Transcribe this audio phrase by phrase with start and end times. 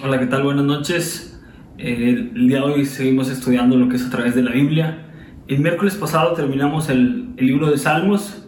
[0.00, 0.44] Hola, ¿qué tal?
[0.44, 1.40] Buenas noches.
[1.76, 5.08] Eh, el día de hoy seguimos estudiando lo que es a través de la Biblia.
[5.48, 8.46] El miércoles pasado terminamos el, el libro de Salmos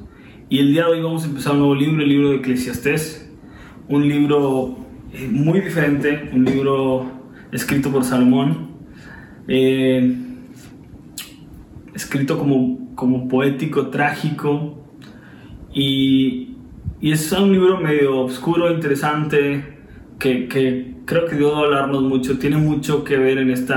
[0.49, 3.33] y el día de hoy vamos a empezar un nuevo libro, el libro de Eclesiastés.
[3.89, 4.79] Un libro
[5.13, 7.11] eh, muy diferente, un libro
[7.51, 8.69] escrito por Salomón,
[9.49, 10.19] eh,
[11.95, 14.85] escrito como, como poético, trágico
[15.75, 16.55] y,
[17.01, 19.80] y es un libro medio oscuro, interesante,
[20.21, 23.75] que, creo que Dios va a hablarnos mucho, tiene mucho que ver en este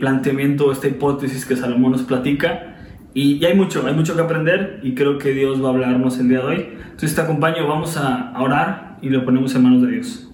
[0.00, 2.68] planteamiento, esta hipótesis que Salomón nos platica.
[3.12, 6.18] Y, y, hay mucho, hay mucho que aprender y creo que Dios va a hablarnos
[6.18, 6.68] el día de hoy.
[6.84, 10.30] Entonces te acompaño, vamos a, orar y lo ponemos en manos de Dios.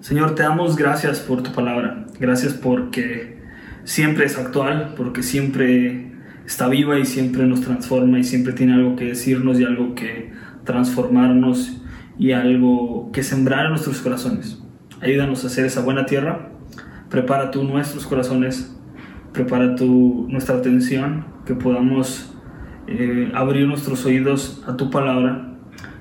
[0.00, 3.38] Señor, te damos gracias por tu palabra, gracias porque
[3.84, 6.12] siempre es actual, porque siempre
[6.46, 10.32] está viva y siempre nos transforma y siempre tiene algo que decirnos y algo que
[10.64, 11.81] transformarnos
[12.18, 14.62] y algo que sembrar en nuestros corazones.
[15.00, 16.50] Ayúdanos a hacer esa buena tierra.
[17.10, 18.78] Prepara tú nuestros corazones,
[19.32, 22.34] prepara tú nuestra atención, que podamos
[22.86, 25.48] eh, abrir nuestros oídos a tu palabra.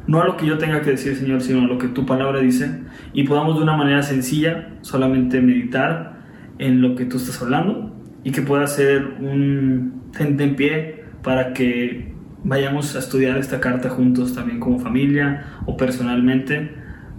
[0.07, 2.39] No a lo que yo tenga que decir, Señor, sino a lo que tu palabra
[2.39, 2.81] dice.
[3.13, 6.21] Y podamos de una manera sencilla solamente meditar
[6.59, 11.53] en lo que tú estás hablando y que pueda ser un gente en pie para
[11.53, 12.10] que
[12.43, 16.71] vayamos a estudiar esta carta juntos también como familia o personalmente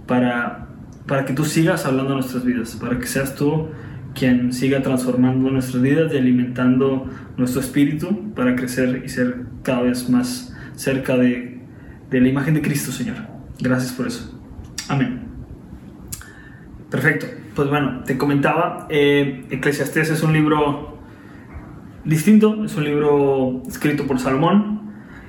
[0.05, 0.67] para,
[1.07, 3.69] para que tú sigas hablando de nuestras vidas, para que seas tú
[4.13, 10.09] quien siga transformando nuestras vidas y alimentando nuestro espíritu para crecer y ser cada vez
[10.09, 11.61] más cerca de,
[12.09, 13.15] de la imagen de Cristo, Señor.
[13.59, 14.39] Gracias por eso.
[14.89, 15.21] Amén.
[16.89, 17.25] Perfecto.
[17.55, 20.97] Pues bueno, te comentaba, eh, Eclesiastés es un libro
[22.03, 24.82] distinto, es un libro escrito por Salomón,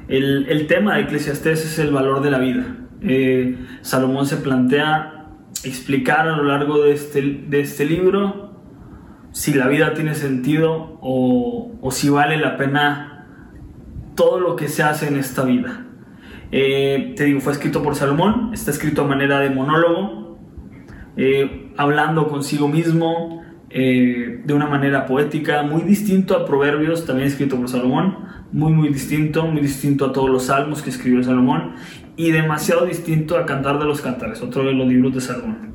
[0.08, 2.64] el, el, tema de Eclesiastés es el valor de la vida.
[3.02, 5.26] Eh, Salomón se plantea
[5.64, 8.52] explicar a lo largo de este, de este libro
[9.32, 13.26] si la vida tiene sentido o, o, si vale la pena
[14.14, 15.86] todo lo que se hace en esta vida.
[16.52, 20.38] Eh, te digo, fue escrito por Salomón, está escrito a manera de monólogo,
[21.16, 27.56] eh, hablando consigo mismo, eh, de una manera poética, muy distinto a Proverbios, también escrito
[27.56, 28.18] por Salomón,
[28.54, 31.72] muy muy distinto, muy distinto a todos los salmos que escribió Salomón
[32.16, 35.74] y demasiado distinto a Cantar de los Cantares, otro de los libros de Salomón.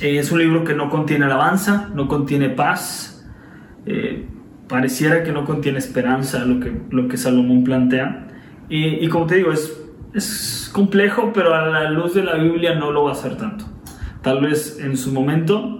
[0.00, 3.28] Eh, es un libro que no contiene alabanza, no contiene paz,
[3.84, 4.26] eh,
[4.68, 8.26] pareciera que no contiene esperanza lo que, lo que Salomón plantea.
[8.70, 9.78] Y, y como te digo, es,
[10.14, 13.66] es complejo, pero a la luz de la Biblia no lo va a ser tanto.
[14.22, 15.78] Tal vez en su momento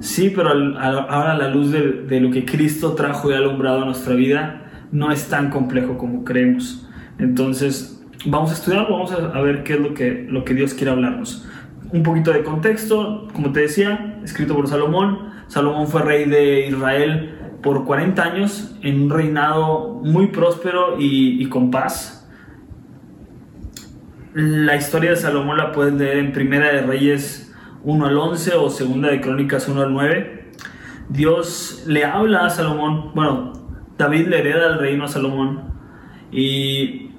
[0.00, 3.82] Sí, pero ahora a la luz de, de, lo que Cristo trajo y ha alumbrado
[3.82, 6.86] a nuestra vida, no es tan complejo como creemos.
[7.18, 10.92] Entonces, vamos a estudiar, vamos a, ver qué es lo que, lo que Dios quiere
[10.92, 11.46] hablarnos.
[11.92, 15.30] Un poquito de contexto, como te decía, escrito por Salomón.
[15.48, 21.48] Salomón fue rey de Israel por 40 años, en un reinado muy próspero y, y
[21.48, 22.28] con paz.
[24.34, 27.48] La historia de Salomón la puedes leer en Primera de Reyes
[27.84, 30.52] 1 al 11 o segunda de Crónicas 1 al 9,
[31.08, 33.52] Dios le habla a Salomón, bueno,
[33.98, 35.72] David le hereda el reino a Salomón
[36.32, 37.10] y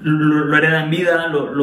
[0.00, 1.54] lo, hereda en vida, lo,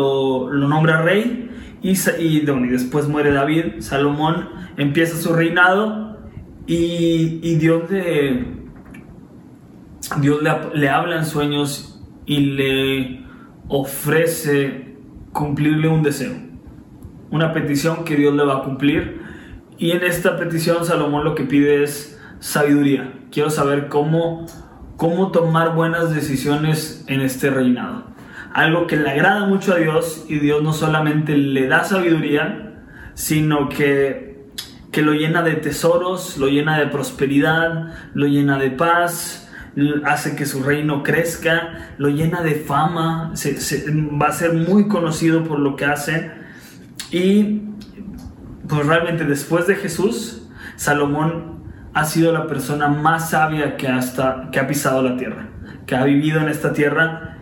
[0.52, 1.50] lo, nombra rey
[1.82, 6.20] y, y, después muere David, Salomón empieza su reinado
[6.68, 8.46] y, y Dios, le,
[10.22, 10.40] Dios
[10.74, 13.26] le habla en sueños y le
[13.68, 14.96] ofrece
[15.32, 16.46] cumplirle un deseo
[17.36, 19.22] una petición que Dios le va a cumplir.
[19.78, 22.15] Y en esta petición Salomón lo que pide es
[22.46, 23.12] sabiduría.
[23.32, 24.46] Quiero saber cómo,
[24.98, 28.06] cómo tomar buenas decisiones en este reinado.
[28.54, 32.84] Algo que le agrada mucho a Dios y Dios no solamente le da sabiduría,
[33.16, 34.46] sino que,
[34.92, 39.50] que lo llena de tesoros, lo llena de prosperidad, lo llena de paz,
[40.06, 43.34] hace que su reino crezca, lo llena de fama,
[44.22, 46.32] va a ser muy conocido por lo que hace
[47.10, 47.64] y
[48.70, 51.55] pues realmente después de Jesús, Salomón
[51.96, 55.48] ha sido la persona más sabia que, hasta, que ha pisado la tierra,
[55.88, 57.38] que ha vivido en esta tierra.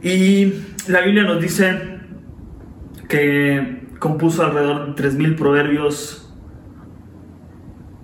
[0.00, 0.54] Y
[0.86, 1.98] la Biblia nos dice
[3.08, 6.32] que compuso alrededor de 3.000 proverbios.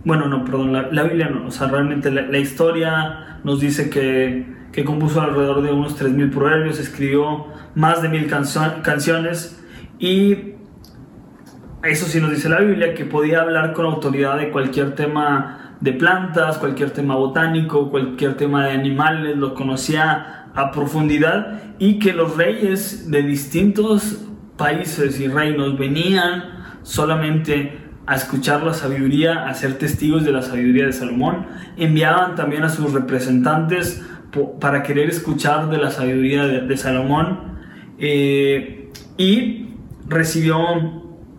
[0.05, 4.85] Bueno, no, perdón, la, Biblia no, o sea, realmente la, historia nos dice que, que,
[4.85, 7.47] compuso alrededor de unos 3.000 proverbios, escribió
[7.77, 9.65] más de mil canciones
[10.01, 10.55] y
[11.85, 15.93] eso sí nos dice la Biblia, que podía hablar con autoridad de cualquier tema de
[15.93, 22.37] plantas, cualquier tema botánico, cualquier tema de animales, lo conocía a profundidad y que los
[22.37, 24.25] reyes de distintos
[24.57, 26.45] países y reinos venían
[26.83, 31.47] solamente a escuchar la sabiduría, a ser testigos de la sabiduría de Salomón.
[31.77, 34.03] Enviaban también a sus representantes
[34.61, 37.57] para querer escuchar de la sabiduría de, Salomón.
[37.99, 39.71] Eh, y
[40.07, 40.59] recibió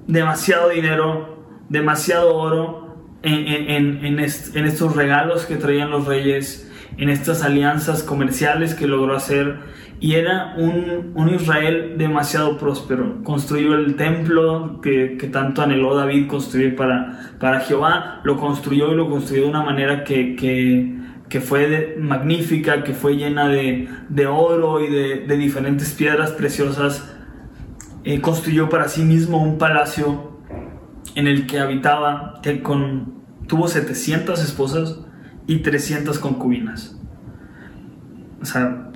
[0.07, 2.86] demasiado dinero, demasiado oro
[3.23, 9.57] en, en, estos regalos que traían los reyes, en estas alianzas comerciales que logró hacer
[9.99, 13.23] y era un, un, Israel demasiado próspero.
[13.23, 18.95] Construyó el templo que, que, tanto anheló David construir para, para Jehová, lo construyó y
[18.95, 20.95] lo construyó de una manera que, que,
[21.29, 27.13] que fue magnífica, que fue llena de, de oro y de, diferentes piedras preciosas.
[28.03, 30.36] Eh, construyó para sí mismo un palacio
[31.17, 34.99] en el que habitaba, que con, tuvo 700 esposas
[35.47, 36.95] y 300 concubinas.
[38.39, 38.91] O sea,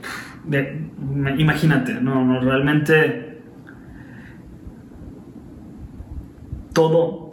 [1.37, 3.41] imagínate, no, no, realmente
[6.73, 7.31] todo,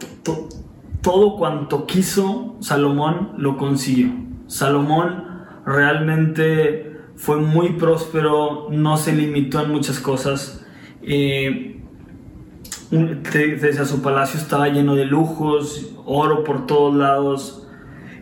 [1.03, 4.09] todo cuanto quiso Salomón lo consiguió.
[4.47, 5.23] Salomón
[5.67, 10.65] realmente fue muy próspero, no se limitó en muchas cosas.
[11.03, 11.79] Eh,
[12.91, 17.67] desde su palacio estaba lleno de lujos, oro por todos lados.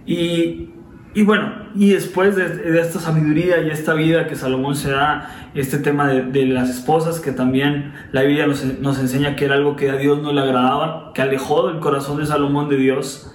[0.06, 0.72] Y
[1.18, 5.80] y bueno, y después de, esta sabiduría y esta vida que Salomón se da, este
[5.80, 9.96] tema de, las esposas, que también la Biblia nos, enseña que era algo que a
[9.96, 13.34] Dios no le agradaba, que alejó del corazón de Salomón de Dios.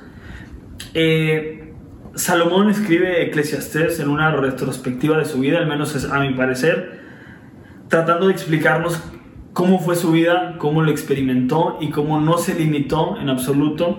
[0.94, 1.74] Eh,
[2.14, 7.00] Salomón escribe Eclesiastés en una retrospectiva de su vida, al menos a mi parecer,
[7.88, 9.02] tratando de explicarnos
[9.52, 13.98] cómo fue su vida, cómo lo experimentó y cómo no se limitó en absoluto,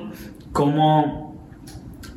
[0.52, 1.36] cómo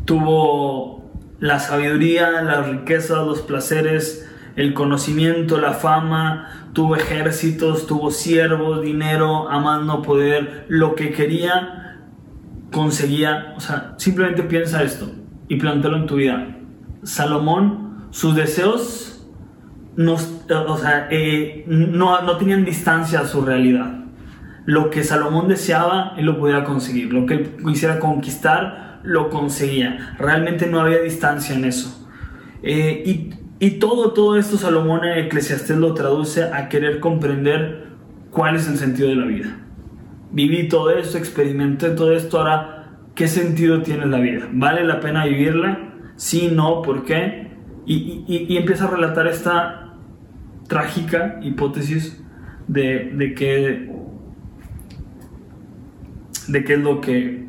[0.04, 8.82] tuvo la sabiduría, las riquezas, los placeres, el conocimiento, la fama, tuvo ejércitos, tuvo siervos,
[8.82, 11.98] dinero, amando poder, lo que quería,
[12.72, 13.52] conseguía.
[13.56, 15.10] O sea, simplemente piensa esto
[15.48, 16.56] y plantéalo en tu vida.
[17.02, 19.15] Salomón, sus deseos
[19.96, 24.04] no, o sea, eh, no, no tenían distancia a su realidad.
[24.66, 27.12] Lo que Salomón deseaba, él lo podía conseguir.
[27.12, 30.14] Lo que él quisiera conquistar, lo conseguía.
[30.18, 32.08] Realmente no había distancia en eso.
[32.62, 33.30] Eh, y,
[33.64, 37.86] y, todo, todo esto Salomón en Eclesiastés lo traduce a querer comprender
[38.30, 39.58] cuál es el sentido de la vida.
[40.32, 44.48] Viví todo esto, experimenté todo esto, ahora, ¿qué sentido tiene la vida?
[44.52, 45.78] ¿Vale la pena vivirla?
[46.16, 47.52] Sí, no, ¿por qué?
[47.86, 49.85] Y, y, y empieza a relatar esta
[50.68, 52.22] trágica hipótesis
[52.68, 53.90] de, de que
[56.48, 57.46] de qué es lo que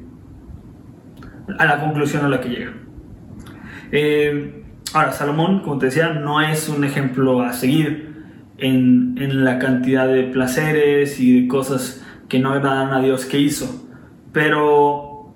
[1.57, 2.73] a la conclusión a la que llega.
[3.91, 8.25] Eh, ahora, Salomón, como te decía, no es un ejemplo a seguir
[8.57, 13.39] en, en, la cantidad de placeres y de cosas que no agradan a Dios que
[13.39, 13.87] hizo.
[14.33, 15.33] Pero,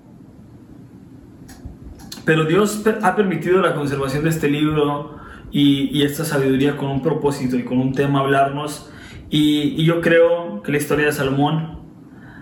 [2.24, 5.21] pero Dios ha permitido la conservación de este libro
[5.52, 8.90] y, y esta sabiduría con un propósito y con un tema hablarnos.
[9.30, 11.78] Y, y yo creo que la historia de Salomón,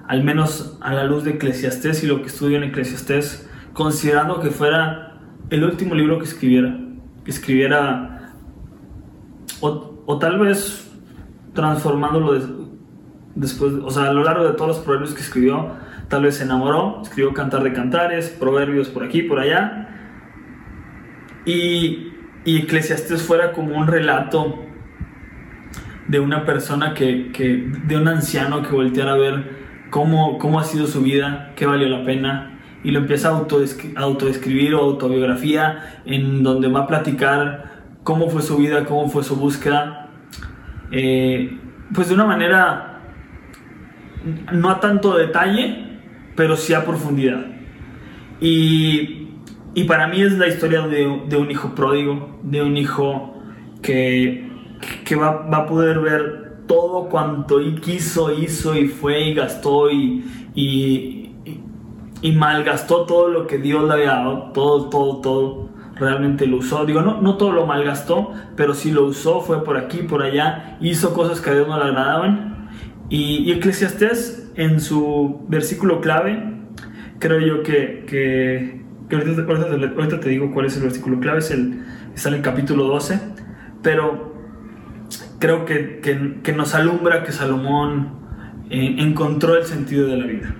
[0.09, 4.51] al menos a la luz de Eclesiastés y lo que estudio en Eclesiastés, considerando que
[4.51, 5.11] fuera
[5.51, 6.79] el último libro que escribiera,
[7.25, 8.33] que escribiera,
[9.61, 10.91] o, tal vez
[11.55, 12.67] transformándolo
[13.35, 15.77] después, o sea, a lo largo de todos los proverbios que escribió,
[16.09, 19.89] tal vez se enamoró, escribió Cantar de Cantares, proverbios por aquí, por allá,
[21.45, 22.13] y,
[22.45, 24.65] y Eclesiastes fuera como un relato
[26.09, 30.65] de una persona que, que, de un anciano que volteara a ver cómo, cómo ha
[30.65, 36.43] sido su vida, qué valió la pena, y lo empieza a autodescribir o autobiografía en
[36.43, 40.09] donde va a platicar cómo fue su vida, cómo fue su búsqueda,
[40.91, 41.59] eh,
[41.95, 43.01] pues de una manera
[44.53, 45.99] no a tanto detalle,
[46.37, 47.47] pero sí a profundidad.
[48.41, 49.20] Y,
[49.75, 53.35] y para mí es la historia de, de, un hijo pródigo, de un hijo
[53.83, 54.51] que,
[55.05, 60.25] que va, va, a poder ver todo cuanto quiso, hizo y fue y gastó y,
[60.55, 61.21] y
[62.23, 66.85] y malgastó todo lo que Dios le había dado, todo, todo, todo, realmente lo usó.
[66.85, 70.77] Digo, no, no todo lo malgastó, pero sí lo usó, fue por aquí, por allá,
[70.81, 72.69] hizo cosas que a Dios no le agradaban.
[73.09, 76.59] Y, y Eclesiastés, en su versículo clave,
[77.19, 78.83] creo yo que, que,
[79.17, 81.83] ahorita, te digo cuál es el versículo clave, es el,
[82.15, 83.21] está en el capítulo 12,
[83.83, 84.35] pero
[85.39, 88.21] creo que, que, que nos alumbra que Salomón
[88.71, 90.55] eh, encontró el sentido de la vida.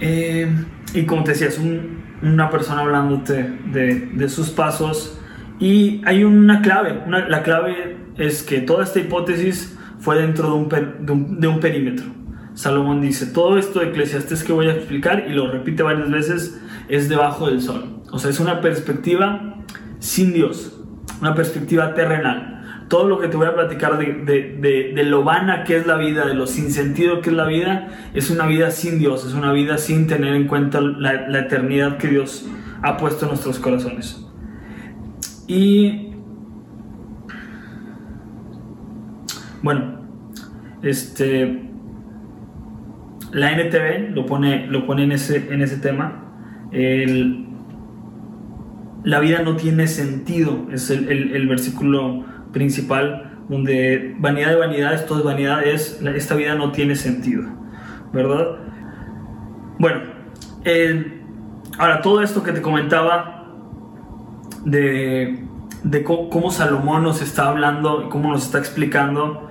[0.00, 0.48] Eh,
[0.94, 1.60] y como te decía, es
[2.22, 5.18] una persona hablándote de, de, sus pasos.
[5.58, 7.02] Y hay una clave.
[7.06, 12.06] la clave es que toda esta hipótesis fue dentro de un, de un, perímetro.
[12.54, 16.60] Salomón dice, todo esto de Eclesiastes que voy a explicar, y lo repite varias veces,
[16.90, 18.02] es debajo del sol.
[18.10, 19.56] O sea, es una perspectiva
[19.98, 20.80] sin Dios,
[21.20, 22.86] una perspectiva terrenal.
[22.88, 26.34] Todo lo que te voy a platicar de, lo vana que es la vida, de
[26.34, 29.78] lo sin sentido que es la vida, es una vida sin Dios, es una vida
[29.78, 32.48] sin tener en cuenta la, la eternidad que Dios
[32.82, 34.26] ha puesto en nuestros corazones.
[35.46, 36.14] Y
[39.62, 40.00] bueno,
[40.82, 41.70] este
[43.32, 46.29] la NTV lo pone, lo pone en, ese, en ese tema.
[49.02, 55.24] La vida no tiene sentido, es el, versículo principal donde vanidad de vanidades, todo es
[55.24, 57.42] vanidad, es esta vida no tiene sentido,
[58.12, 58.56] ¿verdad?
[59.78, 60.00] Bueno,
[61.78, 63.46] ahora todo esto que te comentaba
[64.64, 65.42] de,
[65.82, 69.50] de cómo, Salomón nos está hablando, cómo nos está explicando,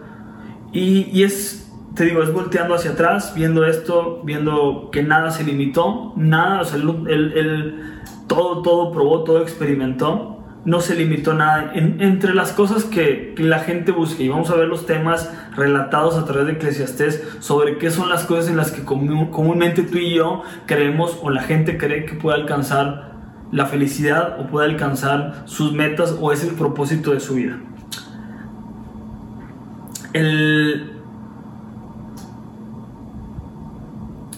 [0.72, 1.69] y, y es
[2.00, 6.64] te digo, es volteando hacia atrás, viendo esto, viendo que nada se limitó, nada, o
[6.64, 11.74] sea, él, todo, todo probó, todo experimentó, no se limitó nada.
[11.76, 16.24] entre las cosas que, la gente busca, y vamos a ver los temas relatados a
[16.24, 20.44] través de Eclesiastés sobre qué son las cosas en las que comúnmente tú y yo
[20.68, 23.12] creemos o la gente cree que puede alcanzar
[23.52, 27.60] la felicidad o puede alcanzar sus metas o es el propósito de su vida.
[30.14, 30.99] El,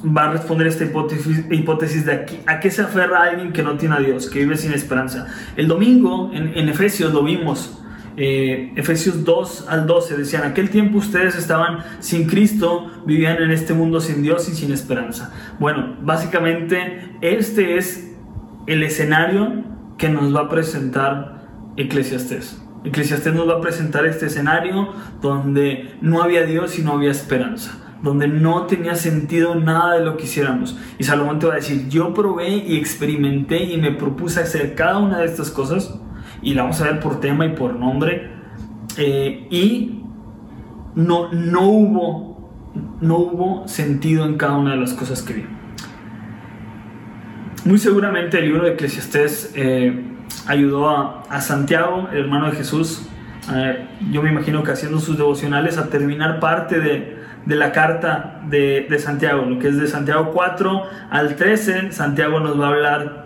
[0.04, 3.96] va a responder esta hipótesis, de aquí, a qué se aferra alguien que no tiene
[3.96, 5.28] a Dios, que vive sin esperanza.
[5.56, 7.78] El domingo en, Efesios lo vimos.
[8.18, 13.74] Eh, Efesios 2 al 12 decían, aquel tiempo ustedes estaban sin Cristo, vivían en este
[13.74, 15.32] mundo sin Dios y sin esperanza.
[15.60, 18.12] Bueno, básicamente este es
[18.68, 19.64] el escenario
[19.98, 21.42] que nos va a presentar
[21.78, 22.62] Eclesiastés.
[22.84, 24.90] Eclesiastés nos va a presentar este escenario
[25.22, 30.18] donde no había Dios y no había esperanza donde no tenía sentido nada de lo
[30.18, 30.78] que hiciéramos.
[30.98, 34.98] Y Salomón te va a decir, yo probé y experimenté y me propuse hacer cada
[34.98, 36.00] una de estas cosas,
[36.42, 38.32] y la vamos a ver por tema y por nombre,
[38.98, 40.04] eh, y
[40.96, 42.52] no, no, hubo,
[43.02, 45.46] no hubo sentido en cada una de las cosas que vi.
[47.64, 50.04] Muy seguramente el libro de Eclesiastés eh,
[50.48, 53.08] ayudó a, Santiago, el hermano de Jesús,
[53.54, 58.42] eh, yo me imagino que haciendo sus devocionales, a terminar parte de, de la carta
[58.50, 61.92] de, Santiago, lo que es de Santiago 4 al 13.
[61.92, 63.26] Santiago nos va a hablar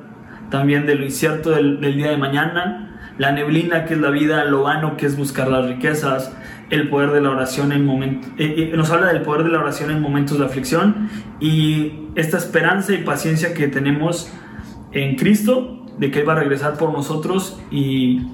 [0.49, 4.63] también de lo incierto del, día de mañana, la neblina que es la vida, lo
[4.63, 6.35] vano que es buscar las riquezas,
[6.69, 9.59] el poder de la oración en momentos, eh, eh, nos habla del poder de la
[9.59, 14.31] oración en momentos de aflicción y esta esperanza y paciencia que tenemos
[14.91, 18.27] en Cristo, de que Él va a regresar por nosotros y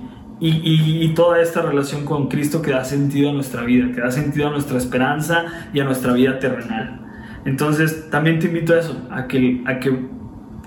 [0.43, 4.47] y, toda esta relación con Cristo que da sentido a nuestra vida, que da sentido
[4.47, 6.99] a nuestra esperanza y a nuestra vida terrenal.
[7.45, 10.07] Entonces, también te invito a eso, a que a, que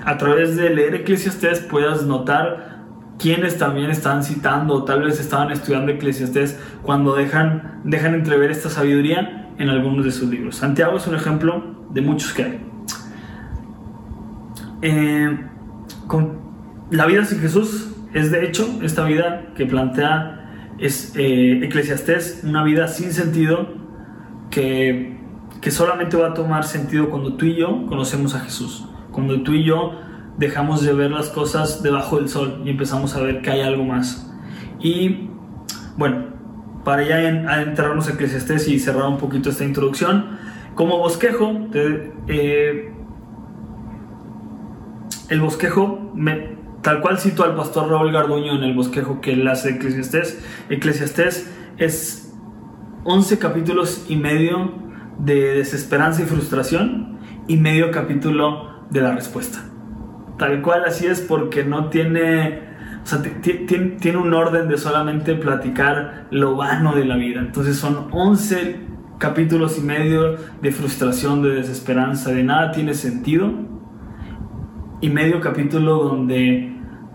[0.05, 2.85] a través de leer Eclesiastés puedas notar
[3.19, 8.71] quiénes también están citando o tal vez estaban estudiando Eclesiastés cuando dejan, dejan entrever esta
[8.71, 10.57] sabiduría en algunos de sus libros.
[10.57, 12.61] Santiago es un ejemplo de muchos que hay.
[14.83, 15.39] Eh,
[16.07, 16.39] con
[16.91, 22.63] la vida sin Jesús es de hecho esta vida que plantea es, eh, Eclesiastés, una
[22.63, 23.69] vida sin sentido
[24.51, 25.19] que,
[25.61, 29.53] que solamente va a tomar sentido cuando tú y yo conocemos a Jesús, cuando tú
[29.53, 29.93] y yo
[30.39, 33.85] dejamos de ver las cosas debajo del sol y empezamos a ver que hay algo
[33.85, 34.33] más.
[34.81, 35.29] Y
[35.97, 36.27] bueno,
[36.85, 40.39] para ya adentrarnos a Eclesiastés y cerrar un poquito esta introducción,
[40.75, 41.53] como bosquejo,
[42.29, 42.93] eh,
[45.31, 46.54] el bosquejo me,
[46.85, 50.45] Tal cual cito al pastor Raúl Garduño en el bosquejo que él hace Eclesiastés.
[50.69, 52.31] Eclesiastés es
[53.05, 54.71] 11 capítulos y medio
[55.19, 57.17] de desesperanza y frustración
[57.49, 59.65] y medio capítulo de la respuesta.
[60.39, 62.61] Tal cual así es porque no tiene,
[63.99, 67.41] tiene un orden de solamente platicar lo vano de la vida.
[67.41, 68.77] Entonces son 11
[69.17, 73.74] capítulos y medio de frustración, de desesperanza, de nada tiene sentido.
[75.05, 76.73] Y medio capítulo donde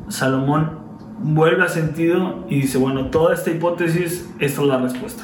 [0.10, 0.78] Salomón
[1.24, 5.24] vuelve a sentido y dice, bueno, toda esta hipótesis, esta es la respuesta.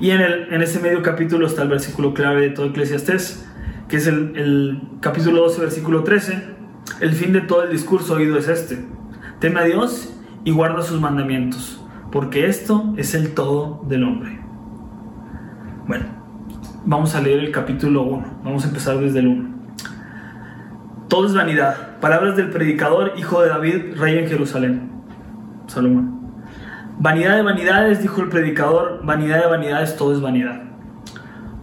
[0.00, 3.46] Y en, el, en ese medio capítulo está el versículo clave de todo Eclesiastés,
[3.88, 6.44] que es el, el capítulo 12, versículo 13.
[7.02, 8.86] El fin de todo el discurso oído es este.
[9.38, 14.40] Teme a Dios y guarda sus mandamientos, porque esto es el todo del hombre.
[15.86, 16.06] Bueno,
[16.86, 18.40] vamos a leer el capítulo 1.
[18.44, 19.57] Vamos a empezar desde el 1.
[21.08, 21.98] Todo es vanidad.
[22.00, 24.90] Palabras del predicador, hijo de David, rey en Jerusalén.
[25.66, 26.18] Salomón.
[26.98, 30.62] Vanidad de vanidades, dijo el predicador, vanidad de vanidades, todo es vanidad.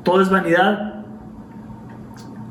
[0.03, 0.95] Todo es vanidad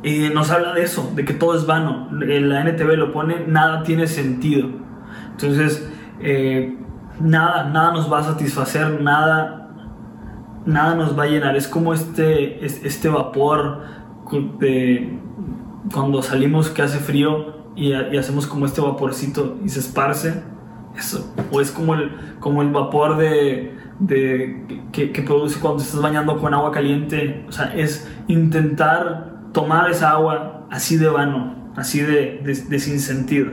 [0.06, 2.08] eh, nos habla de eso, de que todo es vano.
[2.12, 4.68] La NTV lo pone, nada tiene sentido.
[5.30, 6.76] Entonces, eh,
[7.20, 9.70] nada, nada nos va a satisfacer, nada,
[10.66, 11.56] nada nos va a llenar.
[11.56, 13.80] Es como este, este vapor
[14.58, 15.18] de
[15.92, 20.42] cuando salimos que hace frío y, hacemos como este vaporcito y se esparce.
[20.96, 21.34] Eso.
[21.50, 23.74] O es como el, como el vapor de,
[24.92, 27.44] que, que, produce cuando estás bañando con agua caliente.
[27.48, 33.52] O sea, es intentar tomar esa agua así de vano, así de, de, sin sentido.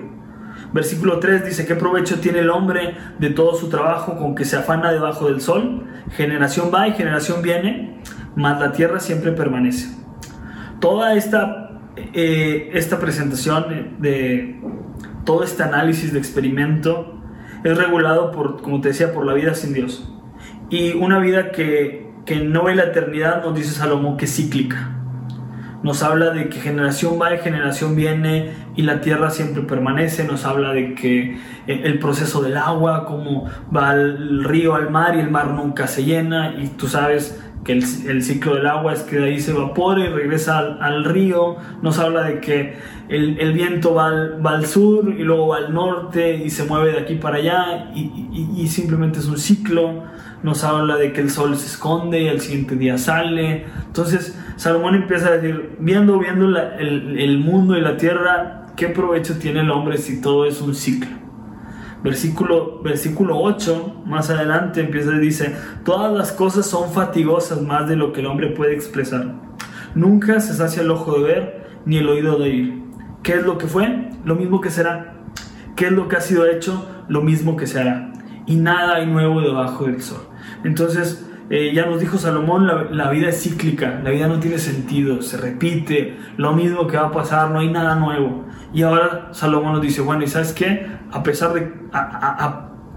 [0.73, 4.57] Versículo 3 dice, ¿qué provecho tiene el hombre de todo su trabajo con que se
[4.57, 5.85] afana debajo del sol?
[6.11, 8.01] Generación va y generación viene,
[8.35, 9.95] mas la tierra siempre permanece.
[10.79, 14.59] Toda esta, eh, esta presentación de
[15.25, 17.17] todo este análisis de experimento
[17.63, 20.11] es regulado por, como te decía, por la vida sin Dios.
[20.69, 24.97] Y una vida que, que no ve la eternidad, nos dice Salomón, que es cíclica.
[25.83, 30.45] Nos habla de que generación va y generación viene y la tierra siempre permanece, nos
[30.45, 35.19] habla de que eh, el proceso del agua, cómo va el río al mar y
[35.19, 36.55] el mar nunca se llena.
[36.55, 40.09] Y tú sabes que el, ciclo del agua es que de ahí se evapora y
[40.09, 42.73] regresa al, río, nos habla de que
[43.07, 46.93] el, viento va al, va al, sur y luego va al norte y se mueve
[46.93, 50.03] de aquí para allá y, simplemente es un ciclo,
[50.41, 54.95] nos habla de que el sol se esconde y al siguiente día sale, entonces Salomón
[54.95, 59.97] empieza a decir, viendo, viendo el, mundo y la tierra, ¿qué provecho tiene el hombre
[59.97, 61.09] si todo es un ciclo?
[62.03, 65.55] Versículo, versículo 8, más adelante empieza y dice,
[65.85, 69.35] todas las cosas son fatigosas más de lo que el hombre puede expresar.
[69.93, 72.83] Nunca se sacia el ojo de ver ni el oído de oír.
[73.23, 74.09] ¿Qué es lo que fue?
[74.25, 75.13] Lo mismo que será.
[75.75, 76.87] ¿Qué es lo que ha sido hecho?
[77.07, 78.13] Lo mismo que se hará.
[78.47, 80.21] Y nada hay nuevo debajo del sol.
[80.63, 85.21] Entonces, eh, ya nos dijo Salomón, la, vida es cíclica, la vida no tiene sentido,
[85.21, 88.45] se repite, lo mismo que va a pasar, no hay nada nuevo.
[88.73, 90.87] Y ahora Salomón nos dice, bueno, ¿y sabes qué?
[91.11, 91.69] A pesar de...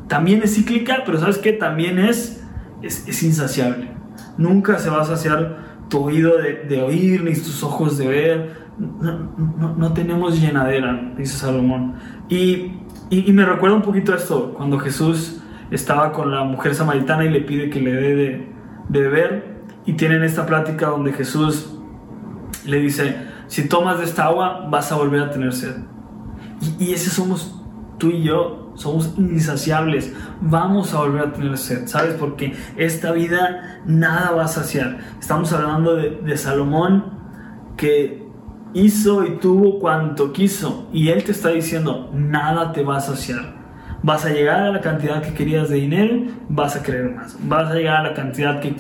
[0.07, 1.53] también es cíclica, pero ¿sabes qué?
[1.53, 2.47] También es,
[2.81, 3.91] es, insaciable.
[4.39, 8.53] Nunca se va a saciar tu oído de, oír, ni tus ojos de ver.
[8.79, 11.97] No, tenemos llenadera, dice Salomón.
[12.29, 12.71] Y,
[13.11, 15.41] y me recuerda un poquito esto, cuando Jesús
[15.75, 18.55] estaba con la mujer samaritana y le pide que le dé de,
[18.89, 21.79] beber y tienen esta plática donde Jesús
[22.65, 25.77] le dice, si tomas de esta agua vas a volver a tener sed.
[26.61, 27.61] Y, y ese somos
[27.99, 32.15] tú y yo, somos insaciables, vamos a volver a tener sed, ¿sabes?
[32.15, 34.99] Porque esta vida nada va a saciar.
[35.19, 37.05] Estamos hablando de, de Salomón
[37.77, 38.29] que
[38.75, 43.64] hizo y tuvo cuanto quiso y él te está diciendo, nada te va a saciar
[44.05, 47.39] vas a llegar a la cantidad que querías de dinero, vas a querer más.
[47.49, 48.77] Vas a llegar a la cantidad que,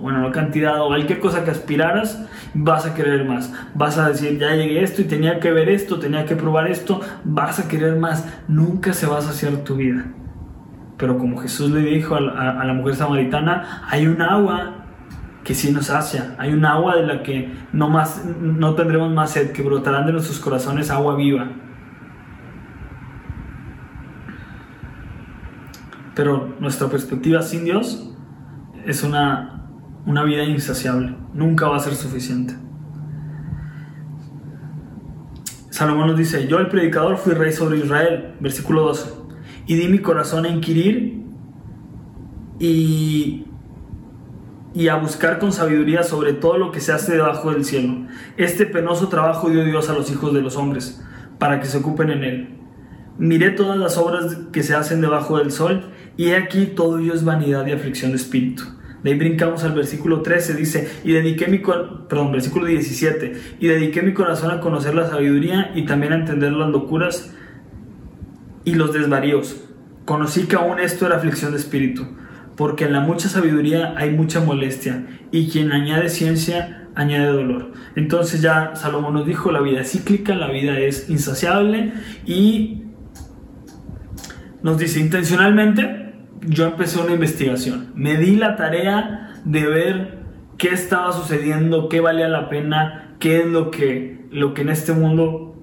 [0.00, 3.52] bueno, la cantidad o cualquier cosa que aspiraras, vas a querer más.
[3.74, 7.00] Vas a decir, ya llegué esto y tenía que ver esto, tenía que probar esto,
[7.24, 8.24] vas a querer más.
[8.46, 10.04] Nunca se va a saciar tu vida.
[10.96, 14.84] Pero como Jesús le dijo a la, mujer samaritana, hay un agua
[15.42, 19.32] que sí nos sacia, hay un agua de la que no, más, no tendremos más
[19.32, 21.48] sed, que brotarán de nuestros corazones agua viva.
[26.14, 28.12] Pero nuestra perspectiva sin Dios
[28.86, 29.70] es una,
[30.06, 31.14] una vida insaciable.
[31.34, 32.54] Nunca va a ser suficiente.
[35.80, 39.14] Salomón nos dice, yo el predicador fui rey sobre Israel, versículo 12,
[39.66, 41.22] y di mi corazón a inquirir
[42.58, 43.46] y,
[44.74, 48.06] y a buscar con sabiduría sobre todo lo que se hace debajo del cielo.
[48.36, 51.02] Este penoso trabajo dio Dios a los hijos de los hombres,
[51.38, 52.60] para que se ocupen en él.
[53.16, 55.90] Miré todas las obras que se hacen debajo del sol,
[56.20, 58.64] y aquí todo ello es vanidad y aflicción de espíritu.
[59.02, 64.02] De ahí brincamos al versículo 13, dice, y dediqué mi perdón, versículo 17, y dediqué
[64.02, 67.34] mi corazón a conocer la sabiduría y también a entender las locuras
[68.66, 69.64] y los desvaríos.
[70.04, 72.06] Conocí que aún esto era aflicción de espíritu,
[72.54, 77.72] porque en la mucha sabiduría hay mucha molestia, y quien añade ciencia añade dolor.
[77.96, 81.94] Entonces ya Salomón nos dijo, la vida es cíclica, la vida es insaciable,
[82.26, 82.82] y
[84.62, 85.99] nos dice intencionalmente,
[86.42, 87.92] yo empecé una investigación.
[87.94, 90.18] Me di la tarea de ver
[90.58, 94.92] qué estaba sucediendo, qué valía la pena, qué es lo que, lo que en este
[94.92, 95.54] mundo,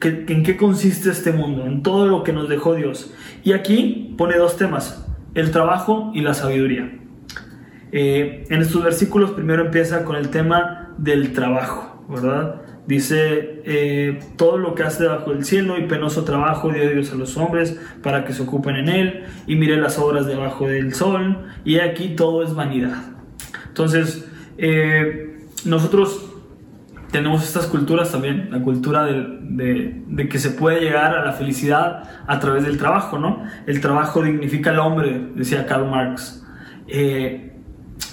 [0.00, 3.12] en qué consiste este mundo, en todo lo que nos dejó Dios.
[3.44, 6.98] Y aquí pone dos temas, el trabajo y la sabiduría.
[7.92, 12.62] Eh, en estos versículos primero empieza con el tema del trabajo, ¿verdad?
[12.86, 17.16] Dice, eh, todo lo que hace debajo del cielo y penoso trabajo dio Dios a
[17.16, 21.46] los hombres para que se ocupen en él y mire las obras debajo del sol
[21.64, 23.02] y aquí todo es vanidad.
[23.68, 26.26] Entonces, eh, nosotros
[27.10, 32.04] tenemos estas culturas también, la cultura de, de, que se puede llegar a la felicidad
[32.26, 33.42] a través del trabajo, ¿no?
[33.66, 36.44] El trabajo dignifica al hombre, decía Karl Marx.
[36.88, 37.52] Eh,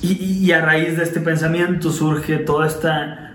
[0.02, 3.33] y, y, a raíz de este pensamiento surge toda esta,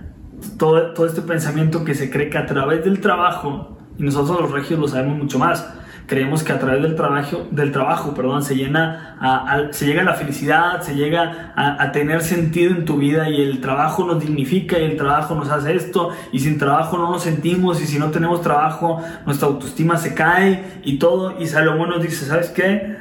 [0.57, 4.51] todo, todo este pensamiento que se cree que a través del trabajo, y nosotros los
[4.51, 5.66] regios lo sabemos mucho más,
[6.09, 10.05] creemos que a través del trabajo, del trabajo perdón, se, llena a, se llega a
[10.05, 14.79] la felicidad, se llega a, tener sentido en tu vida y el trabajo nos dignifica
[14.79, 18.11] y el trabajo nos hace esto y sin trabajo no nos sentimos y si no
[18.11, 22.96] tenemos trabajo nuestra autoestima se cae y todo y Salomón nos dice, ¿sabes qué?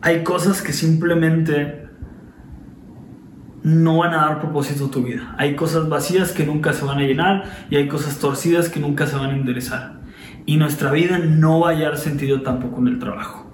[0.00, 1.87] Hay cosas que simplemente
[3.68, 5.34] no van a dar propósito a tu vida.
[5.38, 9.06] Hay cosas vacías que nunca se van a llenar y hay cosas torcidas que nunca
[9.06, 9.98] se van a enderezar
[10.48, 13.52] y nuestra vida no va a hallar sentido tampoco en el trabajo.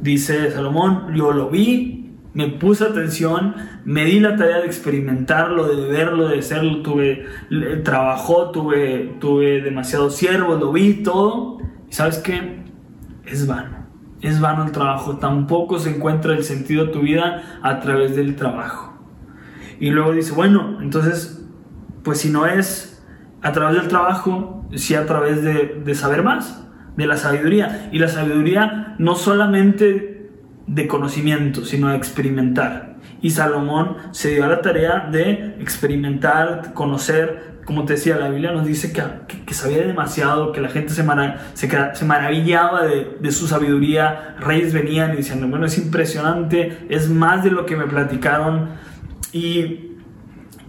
[0.00, 5.88] Dice Salomón, yo lo vi, me puse atención, me di la tarea de experimentarlo, de
[5.88, 7.26] verlo, de hacerlo, tuve,
[7.82, 11.58] trabajó, tuve, tuve demasiados siervos, lo vi todo,
[11.90, 12.62] y sabes qué,
[13.26, 13.88] es vano,
[14.20, 18.36] es vano el trabajo, tampoco se encuentra el sentido de tu vida a través del
[18.36, 18.87] trabajo.
[19.80, 21.44] Y luego dice, bueno, entonces,
[22.02, 23.02] pues si no es
[23.42, 26.64] a través del trabajo, sí a través de, saber más,
[26.96, 27.88] de la sabiduría.
[27.92, 30.30] Y la sabiduría no solamente
[30.66, 32.96] de conocimiento, sino de experimentar.
[33.22, 37.58] Y Salomón se dio a la tarea de experimentar, conocer.
[37.64, 39.02] Como te decía, la Biblia nos dice que,
[39.44, 41.04] que, sabía demasiado, que la gente se,
[41.54, 44.36] se, maravillaba de, de, su sabiduría.
[44.40, 48.70] Reyes venían y decían, bueno, es impresionante, es más de lo que me platicaron.
[49.32, 49.88] Y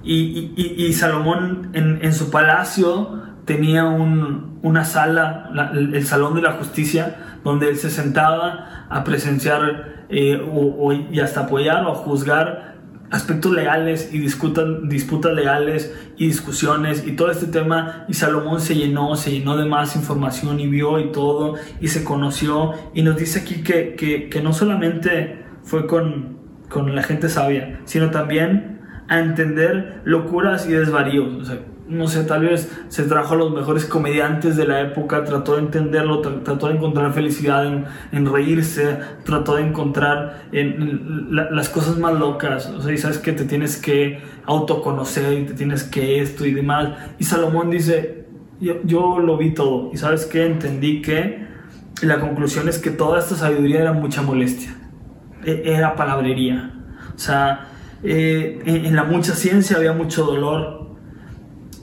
[0.04, 7.78] y, Salomón en, su palacio tenía una sala, el, Salón de la Justicia, donde él
[7.78, 10.42] se sentaba a presenciar eh,
[11.12, 12.70] y hasta apoyar o juzgar
[13.12, 18.06] aspectos legales y disputas, disputas legales y discusiones y todo este tema.
[18.08, 22.04] Y Salomón se llenó, se llenó de más información y vio y todo y se
[22.04, 22.74] conoció.
[22.94, 23.96] Y nos dice aquí que,
[24.30, 26.39] que, no solamente fue con,
[26.70, 31.36] con la gente sabia, sino también a entender locuras y desvaríos.
[31.36, 35.24] O sea, no sé, tal vez se trajo a los mejores comediantes de la época,
[35.24, 41.98] trató de entenderlo, trató de encontrar felicidad en, reírse, trató de encontrar en, las cosas
[41.98, 42.68] más locas.
[42.68, 46.54] O sea, y sabes que te tienes que autoconocer y te tienes que esto y
[46.54, 46.90] demás.
[47.18, 48.28] Y Salomón dice,
[48.62, 49.90] yo, yo lo vi todo.
[49.92, 51.48] Y sabes que entendí que
[52.04, 54.76] la conclusión es que toda esta sabiduría era mucha molestia.
[55.44, 56.74] E, era palabrería.
[57.16, 57.68] O sea,
[58.04, 60.96] eh, en, la mucha ciencia había mucho dolor.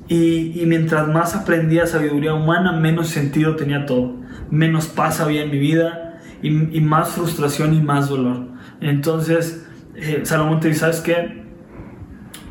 [0.08, 4.14] Y, mientras más aprendía sabiduría humana, menos sentido tenía todo.
[4.50, 8.48] Menos paz había en mi vida y, más frustración y más dolor.
[8.80, 9.66] Entonces,
[9.96, 11.44] eh, Salomón te dice, ¿sabes qué?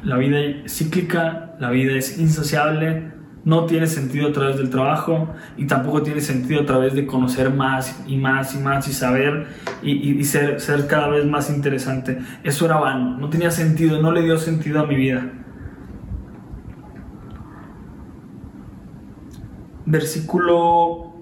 [0.04, 3.12] La vida es cíclica, la vida es insaciable,
[3.46, 7.54] no tiene sentido a través del trabajo y tampoco tiene sentido a través de conocer
[7.54, 9.48] más y más y más y saber
[9.84, 12.18] y, ser, cada vez más interesante.
[12.44, 15.32] Eso era vano, no tenía sentido, no le dio sentido a mi vida.
[19.86, 21.14] Versículo,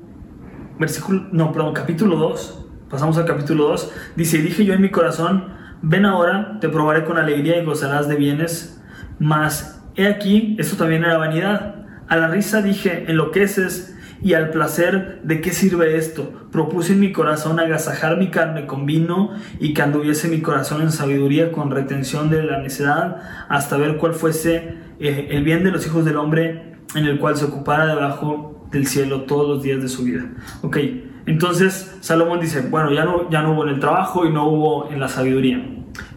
[0.80, 4.90] versículo, no, perdón, capítulo 2, pasamos al capítulo 2, dice, y dije yo en mi
[4.90, 5.50] corazón,
[5.82, 8.82] ven ahora, te probaré con alegría y gozarás de bienes,
[9.20, 15.20] mas he aquí, esto también era vanidad a la risa dije, enloqueces, y al placer,
[15.24, 16.32] ¿de qué sirve esto?
[16.50, 20.94] Propuse en mi corazón agasajar mi carne con vino y que anduviese mi corazón en
[20.94, 23.18] sabiduría con retención de la necedad,
[23.50, 27.36] hasta ver cuál fuese eh, el bien de los hijos del hombre en el cual
[27.36, 30.26] se ocupara debajo del cielo todos los días de su vida.
[30.62, 30.78] Ok,
[31.26, 34.90] entonces Salomón dice, bueno, ya no, ya no hubo en el trabajo y no hubo
[34.90, 35.66] en la sabiduría.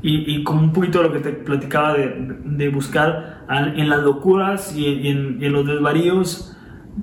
[0.02, 4.74] Y, y como un poquito lo que te platicaba de, de buscar en las locuras
[4.74, 6.56] y, en, en, los desvaríos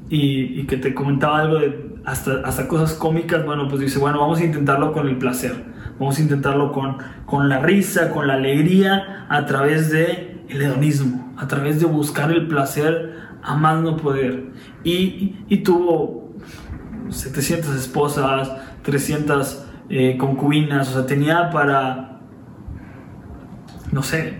[0.10, 4.20] y, y, que te comentaba algo de hasta, hasta cosas cómicas, bueno, pues dice, bueno,
[4.20, 5.54] vamos a intentarlo con el placer,
[6.00, 11.34] vamos a intentarlo con, con la risa, con la alegría, a través de el hedonismo,
[11.38, 14.52] a través de buscar el placer a más no poder.
[14.84, 16.23] Y, y tuvo
[17.10, 18.52] 700 esposas,
[18.84, 22.13] 300 eh, concubinas, o sea, tenía para
[23.94, 24.39] no sé,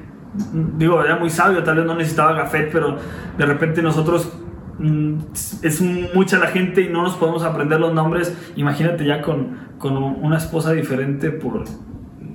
[0.78, 2.98] digo, era muy sabio, tal vez no necesitaba café, pero
[3.38, 4.34] de repente nosotros
[4.80, 5.18] mm,
[5.62, 5.82] es
[6.14, 8.36] mucha la gente y no nos podemos aprender los nombres.
[8.56, 11.66] Imagínate ya con, con una esposa diferente por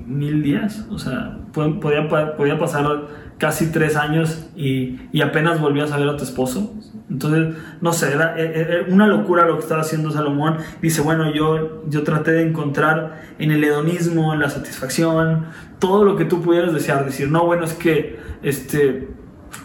[0.08, 2.86] mil días, o sea, podía, podía pasar
[3.38, 6.74] casi tres años y, y, apenas volvías a ver a tu esposo.
[7.08, 8.34] Entonces, no sé, era,
[8.88, 10.56] una locura lo que estaba haciendo Salomón.
[10.82, 15.46] Dice, bueno, yo, yo traté de encontrar en el hedonismo, en la satisfacción,
[15.78, 17.04] todo lo que tú pudieras desear.
[17.04, 19.08] Decir, no, bueno, es que este,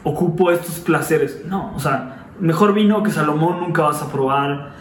[0.03, 1.43] ocupo estos placeres.
[1.45, 4.73] No, o sea, mejor vino que Salomón nunca vas a probar,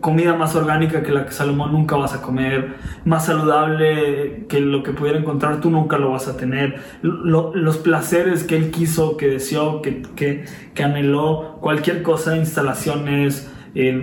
[0.00, 4.82] comida más orgánica que la que Salomón nunca vas a comer, más saludable que lo
[4.82, 6.80] que pudiera encontrar tú nunca lo vas a tener.
[7.02, 13.52] los placeres que él quiso, que deseó, que, que, anheló, cualquier cosa, instalaciones,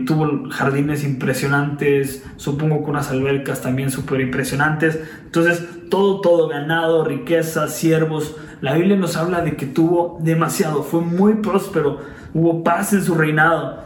[0.05, 4.99] tuvo jardines impresionantes, supongo que unas albercas también súper impresionantes.
[5.25, 8.35] Entonces, todo, todo, ganado, riqueza, siervos.
[8.61, 11.97] La Biblia nos habla de que tuvo demasiado, fue muy próspero,
[12.33, 13.83] hubo paz en su reinado.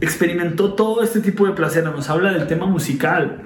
[0.00, 3.42] Experimentó todo este tipo de placer, nos habla del tema musical.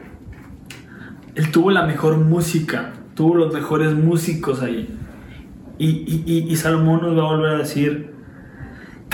[1.35, 4.88] Él tuvo la mejor música, tuvo los mejores músicos ahí.
[5.79, 5.88] Y,
[6.27, 8.14] y, y Salomón nos va a volver a decir,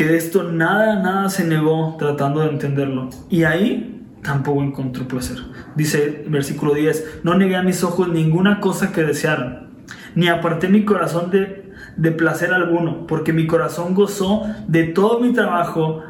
[0.01, 3.11] que de esto nada, nada se negó tratando de entenderlo.
[3.29, 5.39] Y ahí tampoco encontró placer.
[5.77, 9.69] Dice versículo 10, no negué a mis ojos ninguna cosa que desearan,
[10.15, 11.60] ni aparté mi corazón de,
[11.97, 16.03] de placer alguno, porque mi corazón gozó de todo mi trabajo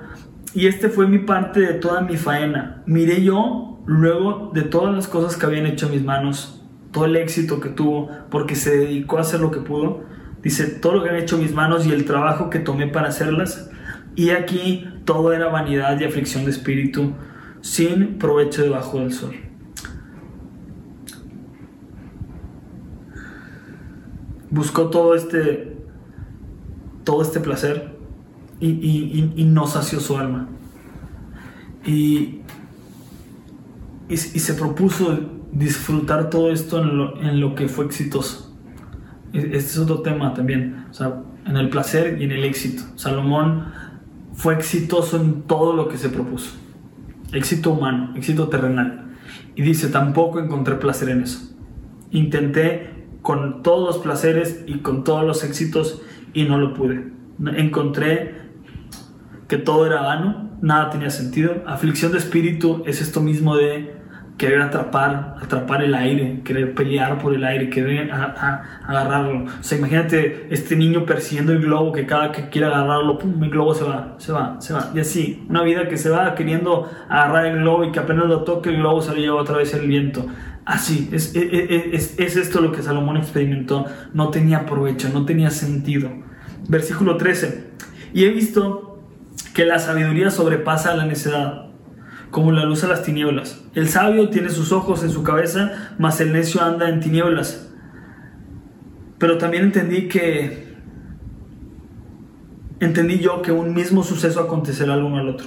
[0.54, 2.82] y este fue mi parte de toda mi faena.
[2.86, 6.62] Miré yo luego de todas las cosas que habían hecho mis manos,
[6.92, 10.02] todo el éxito que tuvo, porque se dedicó a hacer lo que pudo.
[10.42, 13.70] Dice, todo lo que han hecho mis manos y el trabajo que tomé para hacerlas,
[14.16, 17.12] y aquí todo era vanidad y aflicción de espíritu,
[17.60, 19.34] sin provecho debajo del sol.
[24.50, 25.69] Buscó todo este,
[27.04, 27.96] todo este placer
[28.60, 30.48] y, no sació su alma.
[31.84, 32.40] Y,
[34.08, 35.18] y, se propuso
[35.52, 38.54] disfrutar todo esto en lo, en lo, que fue exitoso.
[39.32, 42.82] E, este es otro tema también, o sea, en el placer y en el éxito.
[42.96, 43.72] Salomón
[44.34, 46.52] fue exitoso en todo lo que se propuso.
[47.32, 49.16] Éxito humano, éxito terrenal.
[49.54, 51.54] Y dice, tampoco encontré placer en eso.
[52.10, 52.90] Intenté
[53.22, 57.12] con todos los placeres y con todos los éxitos y no lo pude.
[57.56, 58.34] Encontré
[59.48, 61.62] que todo era vano, nada tenía sentido.
[61.66, 64.00] Aflicción de espíritu es esto mismo de
[64.40, 69.44] querer atrapar, atrapar el aire, querer pelear por el aire, querer agarrarlo.
[69.44, 73.50] O sea, imagínate este niño persiguiendo el globo que cada que quiere agarrarlo, pum, el
[73.50, 74.92] globo se va, se va, se va.
[74.94, 78.42] Y así, una vida que se va queriendo agarrar el globo y que apenas lo
[78.42, 80.24] toque el globo se lo lleva otra vez el viento.
[80.64, 83.86] Así, es, es, es esto lo que Salomón experimentó.
[84.12, 86.10] No tenía provecho, no tenía sentido.
[86.68, 87.70] Versículo 13.
[88.12, 89.02] Y he visto
[89.54, 91.70] que la sabiduría sobrepasa a la necedad
[92.30, 93.62] como la luz a las tinieblas.
[93.74, 97.68] El sabio tiene sus ojos en su cabeza, mas el necio anda en tinieblas.
[99.18, 100.70] Pero también entendí que
[102.78, 105.46] entendí yo que un mismo suceso acontecerá al uno al otro.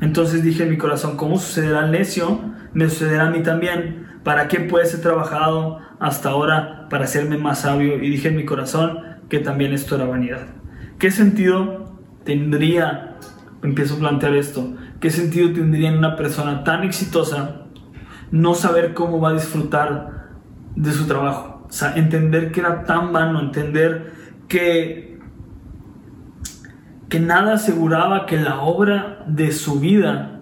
[0.00, 2.40] Entonces dije en mi corazón, ¿cómo sucederá al necio?
[2.74, 4.06] Me sucederá a mí también.
[4.24, 8.02] ¿Para qué pues he trabajado hasta ahora para hacerme más sabio?
[8.02, 10.46] Y dije en mi corazón que también esto era vanidad.
[10.98, 13.16] ¿Qué sentido tendría,
[13.62, 17.66] empiezo a plantear esto, ¿Qué sentido tendría en una persona tan exitosa
[18.30, 20.30] no saber cómo va a disfrutar
[20.76, 21.66] de su trabajo?
[21.68, 24.14] O sea, entender que era tan vano, entender
[24.48, 25.18] que,
[27.10, 30.33] que nada aseguraba que la obra de su vida,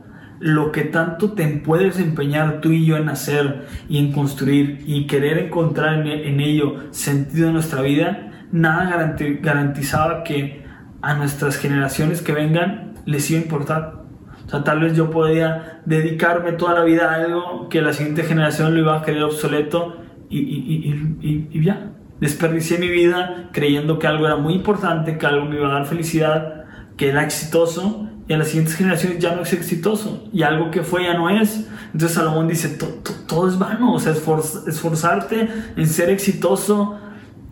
[0.43, 5.07] lo que tanto te puedes empeñar tú y yo en hacer y en construir y
[5.07, 10.63] querer encontrar en ello sentido en nuestra vida, nada garantizaba que
[11.01, 14.03] a nuestras generaciones que vengan les iba a importar
[14.53, 18.75] sea, tal vez yo podía dedicarme toda la vida a algo que la siguiente generación
[18.75, 19.97] lo iba a querer obsoleto
[20.29, 21.91] y, y, y, y, ya.
[22.21, 25.87] Desperdicié mi vida creyendo que algo era muy importante, que algo me iba a dar
[25.87, 26.65] felicidad,
[26.97, 30.83] que era exitoso y a las siguientes generaciones ya no es exitoso y algo que
[30.83, 31.69] fue ya no es.
[31.87, 32.79] Entonces Salomón dice,
[33.27, 36.99] todo es vano, o sea, esforzarte en ser exitoso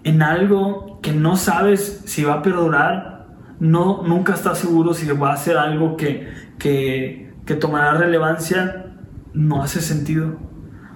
[0.04, 3.26] en algo que no sabes si va a perdurar,
[3.58, 6.28] no, nunca estás seguro si va a ser algo que,
[6.58, 7.28] que,
[7.60, 8.86] tomará relevancia,
[9.34, 10.36] no hace sentido.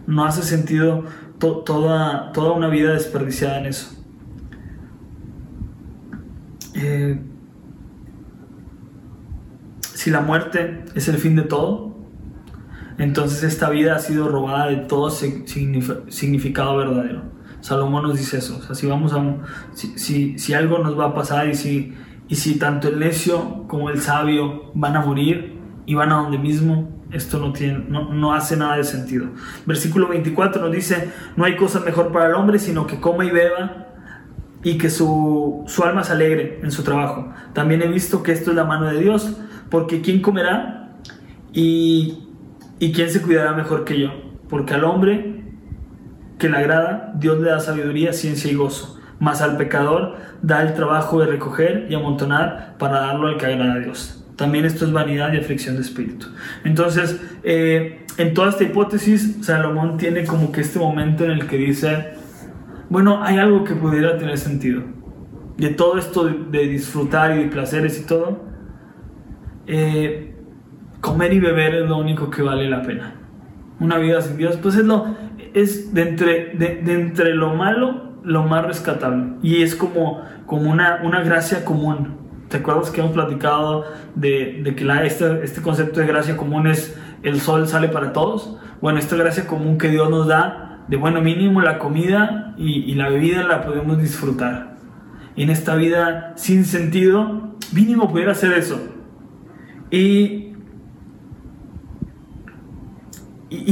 [0.07, 1.05] No hace sentido
[1.39, 3.91] toda, toda una vida desperdiciada en eso.
[6.75, 7.19] Eh,
[10.05, 11.97] si la muerte es el fin de todo,
[12.99, 17.23] entonces esta vida ha sido robada de todo significado verdadero.
[17.63, 18.61] Salomón nos dice eso.
[18.69, 19.25] O si, vamos a,
[19.73, 21.95] si, algo nos va a pasar y si,
[22.29, 26.37] y si tanto el necio como el sabio van a morir, y van a donde
[26.37, 29.29] mismo, esto no, tiene, no, hace nada de sentido.
[29.65, 33.31] Versículo 24 nos dice, no hay cosa mejor para el hombre sino que coma y
[33.31, 33.87] beba
[34.63, 37.33] y que su, su alma se alegre en su trabajo.
[37.55, 39.39] También he visto que esto es la mano de Dios,
[39.71, 40.97] porque ¿quién comerá
[41.53, 42.19] y,
[42.79, 44.11] y quién se cuidará mejor que yo?
[44.49, 45.43] Porque al hombre
[46.39, 50.75] que le agrada, Dios le da sabiduría, ciencia y gozo mas al pecador da el
[50.75, 54.25] trabajo de recoger y amontonar para darlo al que agrada a Dios.
[54.37, 56.27] También esto es vanidad y aflicción de espíritu.
[56.65, 61.57] Entonces, eh, en toda esta hipótesis, Salomón tiene como que este momento en el que
[61.57, 62.15] dice,
[62.91, 64.83] bueno, hay algo que pudiera tener sentido.
[65.57, 68.43] De todo esto de, disfrutar y de placeres y todo,
[69.67, 70.35] eh,
[71.01, 73.15] comer y beber es lo único que vale la pena.
[73.81, 75.07] Una vida sin Dios, pues es lo
[75.53, 81.01] es de entre, de, entre lo malo lo más rescatable y es como, como una,
[81.05, 85.99] una gracia común ¿Te acuerdas que hemos platicado de, de que la, este, este concepto
[85.99, 88.57] de gracia común es el sol sale para todos?
[88.81, 92.95] Bueno, esta gracia común que Dios nos da, de bueno mínimo la comida y, y
[92.95, 94.77] la bebida la podemos disfrutar.
[95.35, 98.81] En esta vida sin sentido, mínimo poder hacer eso.
[99.95, 100.51] Y,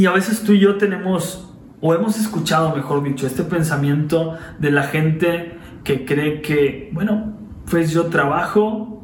[0.06, 4.84] a veces tú y yo tenemos, o hemos escuchado, mejor dicho, este pensamiento de la
[4.84, 7.32] gente que cree que, bueno,
[7.68, 9.02] pues yo trabajo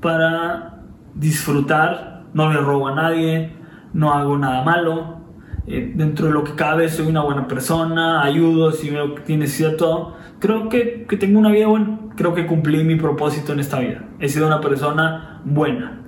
[0.00, 0.82] para
[1.16, 3.56] disfrutar, no le robo a nadie,
[3.92, 5.24] no hago nada malo,
[5.66, 9.48] eh, dentro de lo que cabe soy una buena persona, ayudo si veo que tiene
[9.48, 13.80] cierto, creo que, que tengo una vida buena, creo que cumplí mi propósito en esta
[13.80, 16.03] vida, he sido una persona buena.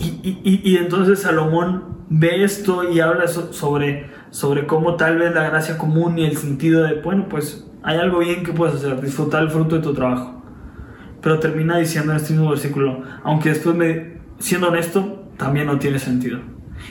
[0.00, 5.44] Y, y, y entonces Salomón ve esto y habla sobre, sobre cómo tal vez la
[5.44, 9.42] gracia común y el sentido de, bueno, pues hay algo bien que puedes hacer, disfrutar
[9.42, 10.42] el fruto de tu trabajo.
[11.20, 15.98] Pero termina diciendo en este mismo versículo, aunque después me, siendo honesto, también no tiene
[15.98, 16.40] sentido.